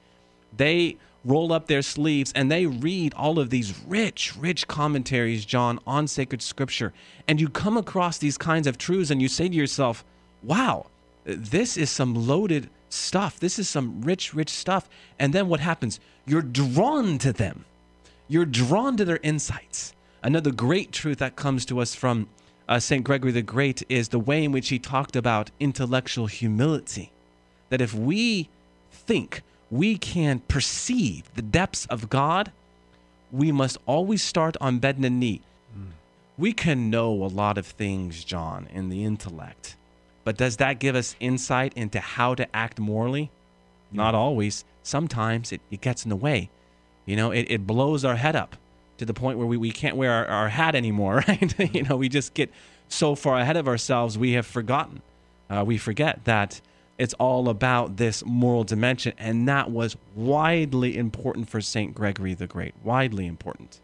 They 0.55 0.95
roll 1.25 1.51
up 1.51 1.67
their 1.67 1.81
sleeves 1.81 2.31
and 2.33 2.49
they 2.49 2.67
read 2.67 3.13
all 3.15 3.37
of 3.37 3.49
these 3.49 3.77
rich, 3.85 4.33
rich 4.37 4.65
commentaries, 4.69 5.43
John, 5.43 5.79
on 5.85 6.07
sacred 6.07 6.41
scripture. 6.41 6.93
And 7.27 7.41
you 7.41 7.49
come 7.49 7.75
across 7.75 8.17
these 8.17 8.37
kinds 8.37 8.65
of 8.65 8.77
truths 8.77 9.11
and 9.11 9.21
you 9.21 9.27
say 9.27 9.49
to 9.49 9.55
yourself, 9.55 10.05
wow, 10.41 10.85
this 11.25 11.75
is 11.75 11.89
some 11.89 12.15
loaded 12.15 12.69
stuff. 12.87 13.41
This 13.41 13.59
is 13.59 13.67
some 13.67 14.03
rich, 14.03 14.33
rich 14.33 14.51
stuff. 14.51 14.89
And 15.19 15.33
then 15.33 15.49
what 15.49 15.59
happens? 15.59 15.99
You're 16.25 16.41
drawn 16.41 17.17
to 17.17 17.33
them, 17.33 17.65
you're 18.29 18.45
drawn 18.45 18.95
to 18.95 19.03
their 19.03 19.19
insights. 19.21 19.93
Another 20.23 20.51
great 20.51 20.93
truth 20.93 21.17
that 21.17 21.35
comes 21.35 21.65
to 21.65 21.79
us 21.79 21.93
from 21.93 22.27
uh, 22.69 22.79
St. 22.79 23.03
Gregory 23.03 23.31
the 23.31 23.41
Great 23.41 23.83
is 23.89 24.09
the 24.09 24.19
way 24.19 24.43
in 24.43 24.51
which 24.51 24.69
he 24.69 24.77
talked 24.77 25.15
about 25.15 25.49
intellectual 25.59 26.27
humility. 26.27 27.11
That 27.69 27.81
if 27.81 27.95
we 27.95 28.47
think 28.91 29.41
we 29.71 29.97
can 29.97 30.39
perceive 30.41 31.23
the 31.33 31.41
depths 31.41 31.87
of 31.87 32.09
God, 32.09 32.51
we 33.31 33.51
must 33.51 33.77
always 33.87 34.21
start 34.21 34.55
on 34.61 34.77
bended 34.77 35.11
knee. 35.11 35.41
Mm. 35.75 35.87
We 36.37 36.53
can 36.53 36.91
know 36.91 37.11
a 37.11 37.25
lot 37.25 37.57
of 37.57 37.65
things, 37.65 38.23
John, 38.23 38.67
in 38.71 38.89
the 38.89 39.03
intellect, 39.03 39.75
but 40.23 40.37
does 40.37 40.57
that 40.57 40.79
give 40.79 40.95
us 40.95 41.15
insight 41.19 41.73
into 41.75 41.99
how 41.99 42.35
to 42.35 42.55
act 42.55 42.79
morally? 42.79 43.31
Not 43.91 44.13
always. 44.13 44.63
Sometimes 44.83 45.51
it, 45.51 45.61
it 45.71 45.81
gets 45.81 46.03
in 46.03 46.09
the 46.09 46.15
way. 46.15 46.51
You 47.07 47.15
know, 47.15 47.31
it, 47.31 47.47
it 47.49 47.65
blows 47.65 48.05
our 48.05 48.15
head 48.15 48.35
up 48.35 48.55
to 48.99 49.05
the 49.05 49.13
point 49.13 49.37
where 49.37 49.47
we, 49.47 49.57
we 49.57 49.71
can't 49.71 49.95
wear 49.95 50.11
our, 50.11 50.25
our 50.27 50.49
hat 50.49 50.75
anymore, 50.75 51.23
right? 51.27 51.59
you 51.73 51.83
know, 51.83 51.97
we 51.97 52.09
just 52.09 52.33
get 52.33 52.51
so 52.87 53.15
far 53.15 53.39
ahead 53.39 53.57
of 53.57 53.67
ourselves, 53.67 54.17
we 54.17 54.33
have 54.33 54.45
forgotten. 54.45 55.01
Uh, 55.49 55.63
we 55.65 55.77
forget 55.77 56.25
that 56.25 56.61
it's 56.97 57.13
all 57.15 57.49
about 57.49 57.97
this 57.97 58.23
moral 58.25 58.63
dimension. 58.63 59.13
And 59.17 59.47
that 59.47 59.71
was 59.71 59.95
widely 60.15 60.97
important 60.97 61.49
for 61.49 61.61
St. 61.61 61.95
Gregory 61.95 62.33
the 62.33 62.45
Great, 62.45 62.75
widely 62.83 63.25
important. 63.25 63.79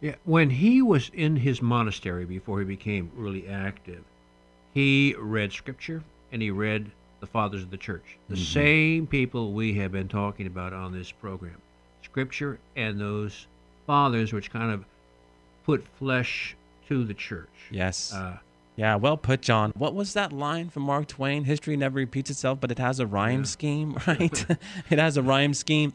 Yeah, 0.00 0.14
when 0.24 0.48
he 0.48 0.80
was 0.80 1.10
in 1.12 1.36
his 1.36 1.60
monastery 1.60 2.24
before 2.24 2.60
he 2.60 2.64
became 2.64 3.10
really 3.14 3.46
active, 3.46 4.02
he 4.72 5.14
read 5.18 5.52
scripture 5.52 6.02
and 6.32 6.40
he 6.40 6.50
read 6.50 6.90
the 7.18 7.26
fathers 7.26 7.62
of 7.62 7.70
the 7.70 7.76
church. 7.76 8.16
The 8.28 8.36
mm-hmm. 8.36 8.44
same 8.44 9.06
people 9.06 9.52
we 9.52 9.74
have 9.74 9.92
been 9.92 10.08
talking 10.08 10.46
about 10.46 10.72
on 10.72 10.92
this 10.92 11.12
program. 11.12 11.60
Scripture 12.02 12.58
and 12.76 12.98
those 12.98 13.46
fathers 13.90 14.32
which 14.32 14.52
kind 14.52 14.70
of 14.70 14.84
put 15.64 15.84
flesh 15.98 16.54
to 16.86 17.02
the 17.02 17.12
church. 17.12 17.48
Yes. 17.72 18.12
Uh, 18.12 18.38
yeah, 18.76 18.94
well 18.94 19.16
put, 19.16 19.42
John. 19.42 19.72
What 19.74 19.96
was 19.96 20.14
that 20.14 20.32
line 20.32 20.70
from 20.70 20.84
Mark 20.84 21.08
Twain? 21.08 21.42
History 21.42 21.76
never 21.76 21.96
repeats 21.96 22.30
itself, 22.30 22.60
but 22.60 22.70
it 22.70 22.78
has 22.78 23.00
a 23.00 23.06
rhyme 23.06 23.40
yeah. 23.40 23.46
scheme, 23.46 23.98
right? 24.06 24.46
it 24.90 25.00
has 25.00 25.16
a 25.16 25.22
rhyme 25.22 25.54
scheme. 25.54 25.92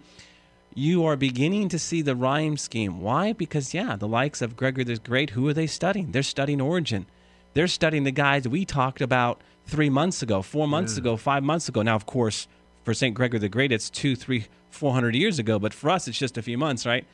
You 0.74 1.06
are 1.06 1.16
beginning 1.16 1.70
to 1.70 1.80
see 1.80 2.02
the 2.02 2.18
rhyme 2.18 2.58
scheme. 2.58 3.00
Why? 3.00 3.32
Because, 3.32 3.74
yeah, 3.74 3.96
the 3.96 4.10
likes 4.10 4.42
of 4.42 4.58
Gregory 4.58 4.84
the 4.84 4.98
Great, 4.98 5.30
who 5.30 5.48
are 5.48 5.54
they 5.54 5.66
studying? 5.66 6.12
They're 6.12 6.22
studying 6.22 6.60
Origen. 6.60 7.06
They're 7.54 7.70
studying 7.70 8.04
the 8.04 8.12
guys 8.12 8.46
we 8.46 8.66
talked 8.66 9.00
about 9.00 9.40
three 9.68 9.90
months 9.90 10.22
ago, 10.22 10.42
four 10.42 10.68
months 10.68 10.96
yeah. 10.96 11.00
ago, 11.00 11.16
five 11.16 11.44
months 11.44 11.70
ago. 11.70 11.82
Now, 11.82 11.96
of 11.96 12.06
course, 12.06 12.50
for 12.84 12.94
St. 12.94 13.16
Gregory 13.16 13.40
the 13.40 13.48
Great, 13.48 13.72
it's 13.72 13.90
two, 13.90 14.18
three, 14.18 14.48
four 14.70 14.92
hundred 14.92 15.16
years 15.16 15.40
ago, 15.40 15.60
but 15.60 15.74
for 15.74 15.90
us, 15.90 16.10
it's 16.10 16.20
just 16.20 16.38
a 16.38 16.42
few 16.42 16.58
months, 16.58 16.86
right? 16.86 17.06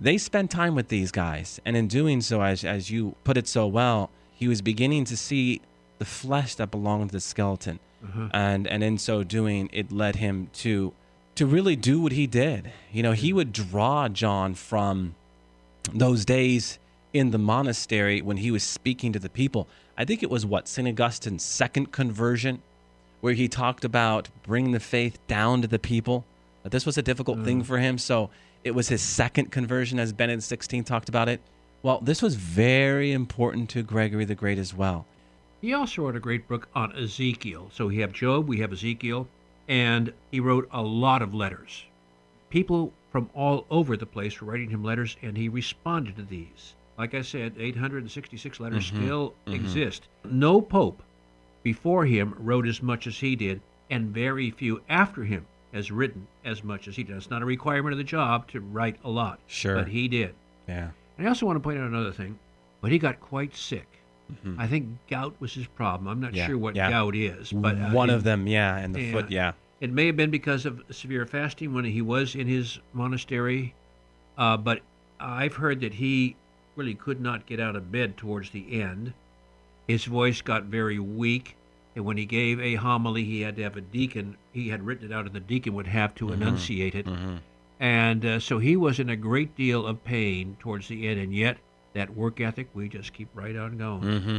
They 0.00 0.16
spent 0.16 0.50
time 0.50 0.74
with 0.74 0.88
these 0.88 1.12
guys. 1.12 1.60
And 1.64 1.76
in 1.76 1.86
doing 1.86 2.22
so, 2.22 2.40
as, 2.40 2.64
as 2.64 2.90
you 2.90 3.14
put 3.22 3.36
it 3.36 3.46
so 3.46 3.66
well, 3.66 4.10
he 4.34 4.48
was 4.48 4.62
beginning 4.62 5.04
to 5.04 5.16
see 5.16 5.60
the 5.98 6.06
flesh 6.06 6.54
that 6.54 6.70
belonged 6.70 7.10
to 7.10 7.12
the 7.12 7.20
skeleton. 7.20 7.78
Uh-huh. 8.02 8.30
And 8.32 8.66
and 8.66 8.82
in 8.82 8.96
so 8.96 9.22
doing, 9.22 9.68
it 9.72 9.92
led 9.92 10.16
him 10.16 10.48
to 10.54 10.94
to 11.34 11.46
really 11.46 11.76
do 11.76 12.00
what 12.00 12.12
he 12.12 12.26
did. 12.26 12.72
You 12.90 13.02
know, 13.02 13.12
he 13.12 13.32
would 13.32 13.52
draw 13.52 14.08
John 14.08 14.54
from 14.54 15.14
those 15.92 16.24
days 16.24 16.78
in 17.12 17.30
the 17.30 17.38
monastery 17.38 18.22
when 18.22 18.38
he 18.38 18.50
was 18.50 18.62
speaking 18.62 19.12
to 19.12 19.18
the 19.18 19.28
people. 19.28 19.68
I 19.98 20.04
think 20.06 20.22
it 20.22 20.30
was 20.30 20.46
what 20.46 20.68
St. 20.68 20.88
Augustine's 20.88 21.44
second 21.44 21.92
conversion, 21.92 22.62
where 23.20 23.34
he 23.34 23.48
talked 23.48 23.84
about 23.84 24.30
bringing 24.42 24.72
the 24.72 24.80
faith 24.80 25.18
down 25.26 25.60
to 25.60 25.68
the 25.68 25.78
people. 25.78 26.24
But 26.62 26.72
this 26.72 26.86
was 26.86 26.96
a 26.96 27.02
difficult 27.02 27.44
thing 27.44 27.62
mm. 27.62 27.66
for 27.66 27.78
him, 27.78 27.98
so 27.98 28.30
it 28.64 28.72
was 28.72 28.88
his 28.88 29.02
second 29.02 29.50
conversion, 29.50 29.98
as 29.98 30.12
Benedict 30.12 30.48
XVI 30.48 30.84
talked 30.84 31.08
about 31.08 31.28
it. 31.28 31.40
Well, 31.82 32.00
this 32.00 32.20
was 32.20 32.34
very 32.34 33.12
important 33.12 33.70
to 33.70 33.82
Gregory 33.82 34.24
the 34.24 34.34
Great 34.34 34.58
as 34.58 34.74
well. 34.74 35.06
He 35.60 35.72
also 35.72 36.02
wrote 36.02 36.16
a 36.16 36.20
great 36.20 36.48
book 36.48 36.68
on 36.74 36.94
Ezekiel. 36.96 37.70
So 37.72 37.86
we 37.86 37.98
have 37.98 38.12
Job, 38.12 38.48
we 38.48 38.58
have 38.58 38.72
Ezekiel, 38.72 39.28
and 39.68 40.12
he 40.30 40.40
wrote 40.40 40.68
a 40.72 40.82
lot 40.82 41.22
of 41.22 41.34
letters. 41.34 41.84
People 42.50 42.92
from 43.10 43.30
all 43.34 43.66
over 43.70 43.96
the 43.96 44.06
place 44.06 44.40
were 44.40 44.50
writing 44.50 44.70
him 44.70 44.84
letters, 44.84 45.16
and 45.22 45.36
he 45.36 45.48
responded 45.48 46.16
to 46.16 46.22
these. 46.22 46.74
Like 46.98 47.14
I 47.14 47.22
said, 47.22 47.54
866 47.58 48.60
letters 48.60 48.90
mm-hmm, 48.90 49.04
still 49.04 49.30
mm-hmm. 49.30 49.54
exist. 49.54 50.08
No 50.24 50.60
pope 50.60 51.02
before 51.62 52.04
him 52.04 52.34
wrote 52.38 52.66
as 52.66 52.82
much 52.82 53.06
as 53.06 53.18
he 53.18 53.36
did, 53.36 53.60
and 53.90 54.14
very 54.14 54.50
few 54.50 54.82
after 54.88 55.24
him 55.24 55.46
has 55.72 55.90
written 55.90 56.26
as 56.44 56.64
much 56.64 56.88
as 56.88 56.96
he 56.96 57.02
did. 57.02 57.16
It's 57.16 57.30
not 57.30 57.42
a 57.42 57.44
requirement 57.44 57.92
of 57.92 57.98
the 57.98 58.04
job 58.04 58.48
to 58.48 58.60
write 58.60 58.96
a 59.04 59.10
lot, 59.10 59.38
sure, 59.46 59.76
but 59.76 59.88
he 59.88 60.08
did. 60.08 60.34
Yeah. 60.68 60.90
And 61.18 61.26
I 61.26 61.28
also 61.28 61.46
want 61.46 61.56
to 61.56 61.60
point 61.60 61.78
out 61.78 61.86
another 61.86 62.12
thing. 62.12 62.38
But 62.80 62.90
he 62.90 62.98
got 62.98 63.20
quite 63.20 63.54
sick. 63.54 63.86
Mm-hmm. 64.32 64.60
I 64.60 64.66
think 64.66 64.88
gout 65.08 65.34
was 65.40 65.52
his 65.52 65.66
problem. 65.66 66.08
I'm 66.08 66.20
not 66.20 66.34
yeah, 66.34 66.46
sure 66.46 66.56
what 66.56 66.76
yeah. 66.76 66.90
gout 66.90 67.14
is, 67.14 67.52
but 67.52 67.76
uh, 67.76 67.90
one 67.90 68.10
of 68.10 68.24
them, 68.24 68.46
yeah, 68.46 68.76
and 68.76 68.94
the 68.94 69.02
yeah. 69.02 69.12
foot, 69.12 69.30
yeah. 69.30 69.52
It 69.80 69.92
may 69.92 70.06
have 70.06 70.16
been 70.16 70.30
because 70.30 70.66
of 70.66 70.82
severe 70.90 71.26
fasting 71.26 71.74
when 71.74 71.84
he 71.84 72.02
was 72.02 72.34
in 72.34 72.46
his 72.46 72.78
monastery, 72.92 73.74
uh, 74.38 74.56
but 74.56 74.80
I've 75.18 75.54
heard 75.54 75.80
that 75.80 75.94
he 75.94 76.36
really 76.76 76.94
could 76.94 77.20
not 77.20 77.46
get 77.46 77.60
out 77.60 77.76
of 77.76 77.90
bed 77.90 78.16
towards 78.16 78.50
the 78.50 78.80
end. 78.80 79.12
His 79.88 80.04
voice 80.04 80.40
got 80.40 80.64
very 80.64 80.98
weak, 80.98 81.56
and 82.00 82.06
when 82.06 82.16
he 82.16 82.24
gave 82.24 82.58
a 82.60 82.76
homily, 82.76 83.24
he 83.24 83.42
had 83.42 83.56
to 83.56 83.62
have 83.62 83.76
a 83.76 83.82
deacon. 83.82 84.38
He 84.54 84.70
had 84.70 84.86
written 84.86 85.12
it 85.12 85.14
out, 85.14 85.26
and 85.26 85.34
the 85.34 85.40
deacon 85.40 85.74
would 85.74 85.86
have 85.86 86.14
to 86.14 86.24
mm-hmm. 86.24 86.42
enunciate 86.42 86.94
it. 86.94 87.04
Mm-hmm. 87.04 87.36
And 87.78 88.24
uh, 88.24 88.40
so 88.40 88.58
he 88.58 88.74
was 88.74 88.98
in 88.98 89.10
a 89.10 89.16
great 89.16 89.54
deal 89.54 89.86
of 89.86 90.02
pain 90.02 90.56
towards 90.60 90.88
the 90.88 91.06
end, 91.06 91.20
and 91.20 91.34
yet 91.34 91.58
that 91.92 92.16
work 92.16 92.40
ethic, 92.40 92.68
we 92.72 92.88
just 92.88 93.12
keep 93.12 93.28
right 93.34 93.54
on 93.54 93.76
going. 93.76 94.00
Mm-hmm. 94.00 94.38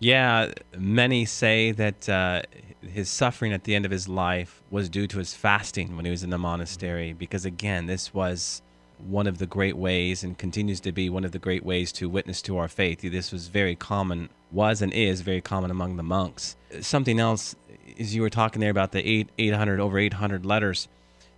Yeah, 0.00 0.52
many 0.76 1.24
say 1.24 1.72
that 1.72 2.08
uh, 2.10 2.42
his 2.82 3.08
suffering 3.08 3.54
at 3.54 3.64
the 3.64 3.74
end 3.74 3.86
of 3.86 3.90
his 3.90 4.06
life 4.06 4.62
was 4.70 4.90
due 4.90 5.06
to 5.06 5.18
his 5.18 5.32
fasting 5.32 5.96
when 5.96 6.04
he 6.04 6.10
was 6.10 6.22
in 6.22 6.28
the 6.28 6.36
monastery, 6.36 7.14
because 7.14 7.46
again, 7.46 7.86
this 7.86 8.12
was 8.12 8.60
one 9.02 9.26
of 9.26 9.38
the 9.38 9.46
great 9.46 9.76
ways 9.76 10.22
and 10.24 10.38
continues 10.38 10.80
to 10.80 10.92
be 10.92 11.10
one 11.10 11.24
of 11.24 11.32
the 11.32 11.38
great 11.38 11.64
ways 11.64 11.92
to 11.92 12.08
witness 12.08 12.42
to 12.42 12.56
our 12.56 12.68
faith. 12.68 13.00
This 13.00 13.32
was 13.32 13.48
very 13.48 13.76
common, 13.76 14.28
was 14.50 14.82
and 14.82 14.92
is 14.92 15.20
very 15.20 15.40
common 15.40 15.70
among 15.70 15.96
the 15.96 16.02
monks. 16.02 16.56
Something 16.80 17.18
else, 17.18 17.56
is 17.96 18.14
you 18.14 18.22
were 18.22 18.30
talking 18.30 18.60
there 18.60 18.70
about 18.70 18.92
the 18.92 19.06
eight, 19.06 19.28
800, 19.38 19.80
over 19.80 19.98
800 19.98 20.46
letters 20.46 20.88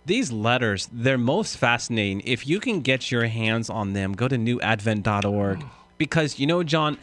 these 0.05 0.31
letters, 0.31 0.87
they're 0.91 1.17
most 1.17 1.57
fascinating. 1.57 2.21
If 2.21 2.47
you 2.47 2.59
can 2.59 2.81
get 2.81 3.11
your 3.11 3.25
hands 3.25 3.69
on 3.69 3.93
them, 3.93 4.13
go 4.13 4.27
to 4.27 4.37
newadvent.org. 4.37 5.63
Because, 5.97 6.39
you 6.39 6.47
know, 6.47 6.63
John, 6.63 6.97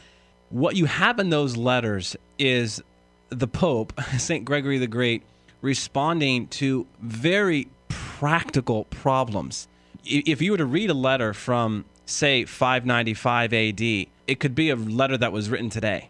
what 0.50 0.76
you 0.76 0.86
have 0.86 1.18
in 1.18 1.30
those 1.30 1.56
letters 1.56 2.16
is 2.38 2.82
the 3.30 3.48
Pope, 3.48 3.92
St. 4.18 4.44
Gregory 4.44 4.78
the 4.78 4.86
Great, 4.86 5.22
responding 5.62 6.46
to 6.48 6.86
very 7.00 7.68
practical 7.88 8.84
problems. 8.84 9.68
If 10.04 10.42
you 10.42 10.52
were 10.52 10.58
to 10.58 10.66
read 10.66 10.90
a 10.90 10.94
letter 10.94 11.32
from, 11.32 11.84
say, 12.06 12.44
595 12.44 13.52
AD, 13.52 13.80
it 13.80 14.40
could 14.40 14.54
be 14.54 14.70
a 14.70 14.76
letter 14.76 15.16
that 15.16 15.32
was 15.32 15.48
written 15.50 15.70
today. 15.70 16.08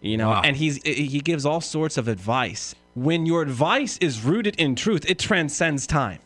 You 0.00 0.16
know, 0.16 0.30
wow. 0.30 0.42
and 0.42 0.56
he's 0.56 0.82
he 0.82 1.20
gives 1.20 1.46
all 1.46 1.60
sorts 1.60 1.96
of 1.96 2.08
advice. 2.08 2.74
When 2.94 3.24
your 3.24 3.42
advice 3.42 3.98
is 3.98 4.24
rooted 4.24 4.56
in 4.56 4.74
truth, 4.74 5.08
it 5.08 5.18
transcends 5.18 5.86
time 5.86 6.18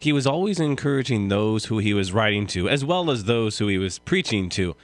he 0.00 0.12
was 0.12 0.26
always 0.26 0.58
encouraging 0.58 1.28
those 1.28 1.66
who 1.66 1.78
he 1.78 1.92
was 1.92 2.12
writing 2.12 2.46
to, 2.46 2.68
as 2.68 2.84
well 2.84 3.10
as 3.10 3.24
those 3.24 3.58
who 3.58 3.68
he 3.68 3.76
was 3.76 3.98
preaching 3.98 4.48
to, 4.48 4.74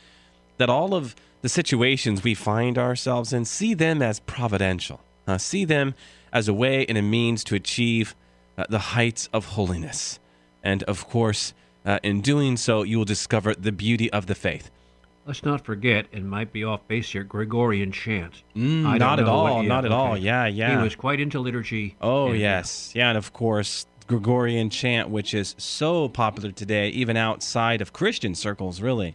that 0.59 0.69
all 0.69 0.95
of 0.95 1.17
the 1.41 1.49
situations 1.49 2.23
we 2.23 2.35
find 2.35 2.77
ourselves 2.77 3.33
in, 3.33 3.45
see 3.45 3.73
them 3.73 4.03
as 4.03 4.21
providential. 4.21 5.01
Uh, 5.27 5.39
see 5.39 5.65
them 5.65 5.95
as 6.33 6.49
a 6.49 6.55
way 6.55 6.85
and 6.87 6.99
a 6.99 7.03
means 7.03 7.43
to 7.45 7.55
achieve 7.55 8.15
uh, 8.59 8.65
the 8.69 8.79
heights 8.79 9.29
of 9.33 9.47
holiness. 9.47 10.19
And 10.67 10.83
of 10.83 11.09
course, 11.09 11.55
uh, 11.85 12.01
in 12.03 12.23
doing 12.23 12.57
so, 12.57 12.83
you 12.83 12.99
will 12.99 13.05
discover 13.05 13.55
the 13.55 13.71
beauty 13.71 14.13
of 14.13 14.27
the 14.27 14.35
faith. 14.35 14.69
Let's 15.25 15.45
not 15.45 15.65
forget, 15.65 16.07
it 16.11 16.25
might 16.25 16.53
be 16.53 16.65
off 16.65 16.81
base 16.89 17.11
here, 17.13 17.23
Gregorian 17.23 17.93
chant. 17.93 18.43
Mm, 18.57 18.99
don't 18.99 19.21
at 19.21 19.29
all. 19.29 19.63
not 19.63 19.85
at 19.85 19.93
all. 19.93 20.17
Yeah, 20.17 20.47
yeah. 20.47 20.77
He 20.77 20.83
was 20.83 20.97
quite 20.97 21.21
into 21.21 21.39
liturgy. 21.39 21.95
Oh, 22.01 22.27
and, 22.27 22.35
uh, 22.35 22.39
yes. 22.39 22.91
Yeah, 22.97 23.11
and 23.11 23.19
of 23.19 23.33
course, 23.33 23.87
Gregorian 24.09 24.69
chant, 24.69 25.09
which 25.09 25.35
is 25.35 25.55
so 25.57 26.09
popular 26.09 26.51
today, 26.51 26.89
even 26.89 27.17
outside 27.17 27.81
of 27.81 27.93
Christian 27.93 28.35
circles, 28.35 28.81
really, 28.81 29.15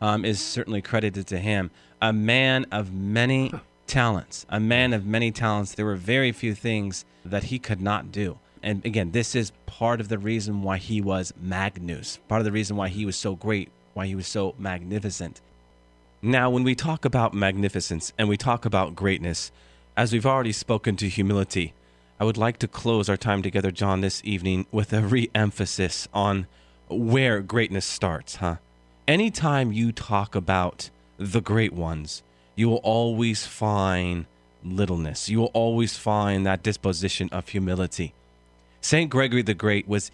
um, 0.00 0.24
is 0.24 0.40
certainly 0.40 0.82
credited 0.82 1.28
to 1.28 1.38
him. 1.38 1.70
A 2.02 2.12
man 2.12 2.66
of 2.72 2.92
many 2.92 3.52
talents. 3.86 4.46
A 4.48 4.58
man 4.58 4.92
of 4.92 5.06
many 5.06 5.30
talents. 5.30 5.74
There 5.74 5.86
were 5.86 5.94
very 5.94 6.32
few 6.32 6.54
things 6.56 7.04
that 7.24 7.44
he 7.44 7.60
could 7.60 7.80
not 7.80 8.10
do. 8.10 8.38
And 8.62 8.84
again, 8.84 9.12
this 9.12 9.34
is 9.34 9.52
part 9.66 10.00
of 10.00 10.08
the 10.08 10.18
reason 10.18 10.62
why 10.62 10.78
he 10.78 11.00
was 11.00 11.32
Magnus, 11.40 12.18
part 12.28 12.40
of 12.40 12.44
the 12.44 12.52
reason 12.52 12.76
why 12.76 12.88
he 12.88 13.04
was 13.04 13.16
so 13.16 13.34
great, 13.34 13.70
why 13.94 14.06
he 14.06 14.14
was 14.14 14.26
so 14.26 14.54
magnificent. 14.58 15.40
Now, 16.20 16.50
when 16.50 16.64
we 16.64 16.74
talk 16.74 17.04
about 17.04 17.34
magnificence 17.34 18.12
and 18.18 18.28
we 18.28 18.36
talk 18.36 18.64
about 18.64 18.96
greatness, 18.96 19.52
as 19.96 20.12
we've 20.12 20.26
already 20.26 20.52
spoken 20.52 20.96
to 20.96 21.08
humility, 21.08 21.74
I 22.20 22.24
would 22.24 22.36
like 22.36 22.58
to 22.58 22.68
close 22.68 23.08
our 23.08 23.16
time 23.16 23.42
together, 23.42 23.70
John, 23.70 24.00
this 24.00 24.20
evening 24.24 24.66
with 24.72 24.92
a 24.92 25.02
re 25.14 25.30
emphasis 25.34 26.08
on 26.12 26.46
where 26.88 27.40
greatness 27.40 27.86
starts, 27.86 28.36
huh? 28.36 28.56
Anytime 29.06 29.72
you 29.72 29.92
talk 29.92 30.34
about 30.34 30.90
the 31.16 31.40
great 31.40 31.72
ones, 31.72 32.22
you 32.56 32.68
will 32.68 32.76
always 32.78 33.46
find 33.46 34.26
littleness. 34.64 35.28
You 35.28 35.38
will 35.38 35.52
always 35.54 35.96
find 35.96 36.44
that 36.46 36.62
disposition 36.62 37.28
of 37.30 37.48
humility. 37.48 38.14
St. 38.80 39.10
Gregory 39.10 39.42
the 39.42 39.54
Great 39.54 39.88
was 39.88 40.10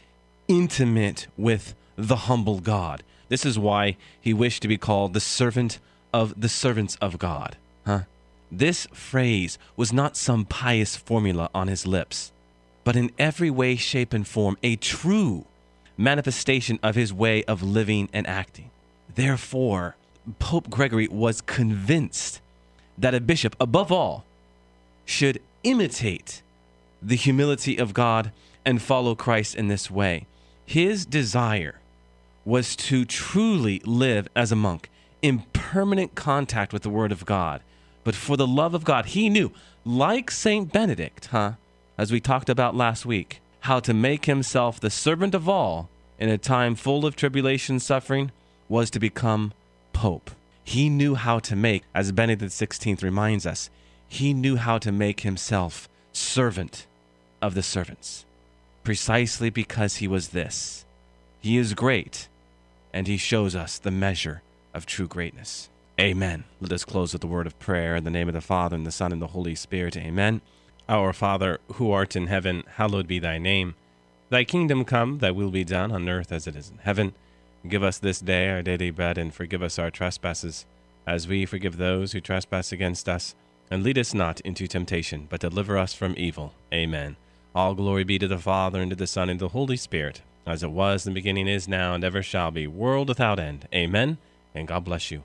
intimate 0.48 1.26
with 1.36 1.74
the 1.96 2.16
humble 2.16 2.60
God. 2.60 3.02
This 3.28 3.46
is 3.46 3.58
why 3.58 3.96
he 4.20 4.34
wished 4.34 4.62
to 4.62 4.68
be 4.68 4.78
called 4.78 5.14
the 5.14 5.20
servant 5.20 5.78
of 6.12 6.40
the 6.40 6.48
servants 6.48 6.96
of 7.00 7.18
God. 7.18 7.56
Huh? 7.86 8.00
This 8.50 8.86
phrase 8.92 9.58
was 9.76 9.92
not 9.92 10.16
some 10.16 10.44
pious 10.44 10.96
formula 10.96 11.50
on 11.54 11.68
his 11.68 11.86
lips, 11.86 12.32
but 12.84 12.96
in 12.96 13.10
every 13.18 13.50
way, 13.50 13.76
shape, 13.76 14.12
and 14.12 14.26
form, 14.26 14.56
a 14.62 14.76
true 14.76 15.44
manifestation 15.96 16.78
of 16.82 16.94
his 16.94 17.12
way 17.12 17.42
of 17.44 17.62
living 17.62 18.08
and 18.12 18.26
acting. 18.26 18.70
Therefore, 19.14 19.96
Pope 20.38 20.70
Gregory 20.70 21.08
was 21.08 21.40
convinced 21.40 22.40
that 22.96 23.14
a 23.14 23.20
bishop, 23.20 23.56
above 23.60 23.90
all, 23.90 24.24
should 25.04 25.40
imitate 25.62 26.42
the 27.02 27.16
humility 27.16 27.76
of 27.76 27.92
God 27.92 28.32
and 28.64 28.80
follow 28.80 29.14
Christ 29.14 29.54
in 29.54 29.68
this 29.68 29.90
way. 29.90 30.26
His 30.66 31.04
desire 31.04 31.80
was 32.44 32.76
to 32.76 33.04
truly 33.04 33.80
live 33.84 34.28
as 34.34 34.52
a 34.52 34.56
monk 34.56 34.90
in 35.22 35.44
permanent 35.52 36.14
contact 36.14 36.72
with 36.72 36.82
the 36.82 36.90
Word 36.90 37.12
of 37.12 37.24
God. 37.24 37.62
But 38.04 38.14
for 38.14 38.36
the 38.36 38.46
love 38.46 38.74
of 38.74 38.84
God, 38.84 39.06
he 39.06 39.30
knew, 39.30 39.52
like 39.84 40.30
St. 40.30 40.70
Benedict, 40.70 41.26
huh, 41.26 41.52
as 41.96 42.12
we 42.12 42.20
talked 42.20 42.50
about 42.50 42.76
last 42.76 43.06
week, 43.06 43.40
how 43.60 43.80
to 43.80 43.94
make 43.94 44.26
himself 44.26 44.78
the 44.78 44.90
servant 44.90 45.34
of 45.34 45.48
all 45.48 45.88
in 46.18 46.28
a 46.28 46.36
time 46.36 46.74
full 46.74 47.06
of 47.06 47.16
tribulation 47.16 47.80
suffering 47.80 48.30
was 48.68 48.90
to 48.90 49.00
become 49.00 49.52
Pope. 49.92 50.30
He 50.64 50.88
knew 50.88 51.14
how 51.14 51.38
to 51.40 51.56
make, 51.56 51.84
as 51.94 52.12
Benedict 52.12 52.52
XVI 52.52 53.02
reminds 53.02 53.46
us, 53.46 53.70
he 54.08 54.34
knew 54.34 54.56
how 54.56 54.78
to 54.78 54.92
make 54.92 55.20
himself 55.20 55.88
servant 56.12 56.86
of 57.40 57.54
the 57.54 57.62
servants, 57.62 58.24
precisely 58.84 59.50
because 59.50 59.96
he 59.96 60.06
was 60.06 60.28
this. 60.28 60.84
He 61.40 61.56
is 61.56 61.74
great, 61.74 62.28
and 62.92 63.06
he 63.06 63.16
shows 63.16 63.56
us 63.56 63.78
the 63.78 63.90
measure 63.90 64.42
of 64.72 64.86
true 64.86 65.08
greatness. 65.08 65.68
Amen. 65.98 66.44
Let 66.60 66.72
us 66.72 66.84
close 66.84 67.12
with 67.12 67.22
the 67.22 67.28
word 67.28 67.46
of 67.46 67.58
prayer 67.58 67.96
in 67.96 68.04
the 68.04 68.10
name 68.10 68.28
of 68.28 68.34
the 68.34 68.40
Father, 68.40 68.76
and 68.76 68.86
the 68.86 68.92
Son, 68.92 69.10
and 69.12 69.22
the 69.22 69.28
Holy 69.28 69.54
Spirit. 69.54 69.96
Amen. 69.96 70.42
Our 70.88 71.12
Father, 71.12 71.60
who 71.74 71.90
art 71.90 72.14
in 72.14 72.26
heaven, 72.26 72.62
hallowed 72.76 73.06
be 73.06 73.18
thy 73.18 73.38
name. 73.38 73.74
Thy 74.28 74.44
kingdom 74.44 74.84
come, 74.84 75.18
thy 75.18 75.30
will 75.30 75.50
be 75.50 75.64
done 75.64 75.92
on 75.92 76.08
earth 76.08 76.30
as 76.30 76.46
it 76.46 76.56
is 76.56 76.70
in 76.70 76.78
heaven. 76.78 77.14
Give 77.66 77.82
us 77.82 77.98
this 77.98 78.20
day 78.20 78.50
our 78.50 78.62
daily 78.62 78.90
bread, 78.90 79.16
and 79.16 79.32
forgive 79.32 79.62
us 79.62 79.78
our 79.78 79.90
trespasses, 79.90 80.66
as 81.06 81.26
we 81.26 81.46
forgive 81.46 81.78
those 81.78 82.12
who 82.12 82.20
trespass 82.20 82.72
against 82.72 83.08
us. 83.08 83.34
And 83.70 83.82
lead 83.82 83.96
us 83.96 84.12
not 84.12 84.40
into 84.40 84.66
temptation, 84.66 85.26
but 85.30 85.40
deliver 85.40 85.78
us 85.78 85.94
from 85.94 86.14
evil. 86.18 86.52
Amen. 86.72 87.16
All 87.54 87.76
glory 87.76 88.02
be 88.02 88.18
to 88.18 88.26
the 88.26 88.38
Father, 88.38 88.80
and 88.80 88.90
to 88.90 88.96
the 88.96 89.06
Son, 89.06 89.30
and 89.30 89.38
to 89.38 89.44
the 89.44 89.50
Holy 89.50 89.76
Spirit, 89.76 90.22
as 90.44 90.64
it 90.64 90.72
was 90.72 91.06
in 91.06 91.12
the 91.12 91.20
beginning, 91.20 91.46
is 91.46 91.68
now, 91.68 91.94
and 91.94 92.02
ever 92.02 92.20
shall 92.20 92.50
be, 92.50 92.66
world 92.66 93.08
without 93.08 93.38
end. 93.38 93.68
Amen. 93.72 94.18
And 94.56 94.66
God 94.66 94.84
bless 94.84 95.12
you. 95.12 95.22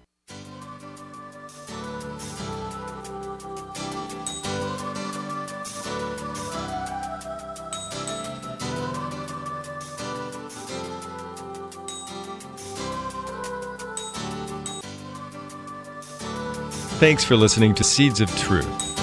Thanks 17.00 17.24
for 17.24 17.38
listening 17.38 17.74
to 17.76 17.84
Seeds 17.84 18.20
of 18.20 18.30
Truth, 18.38 18.89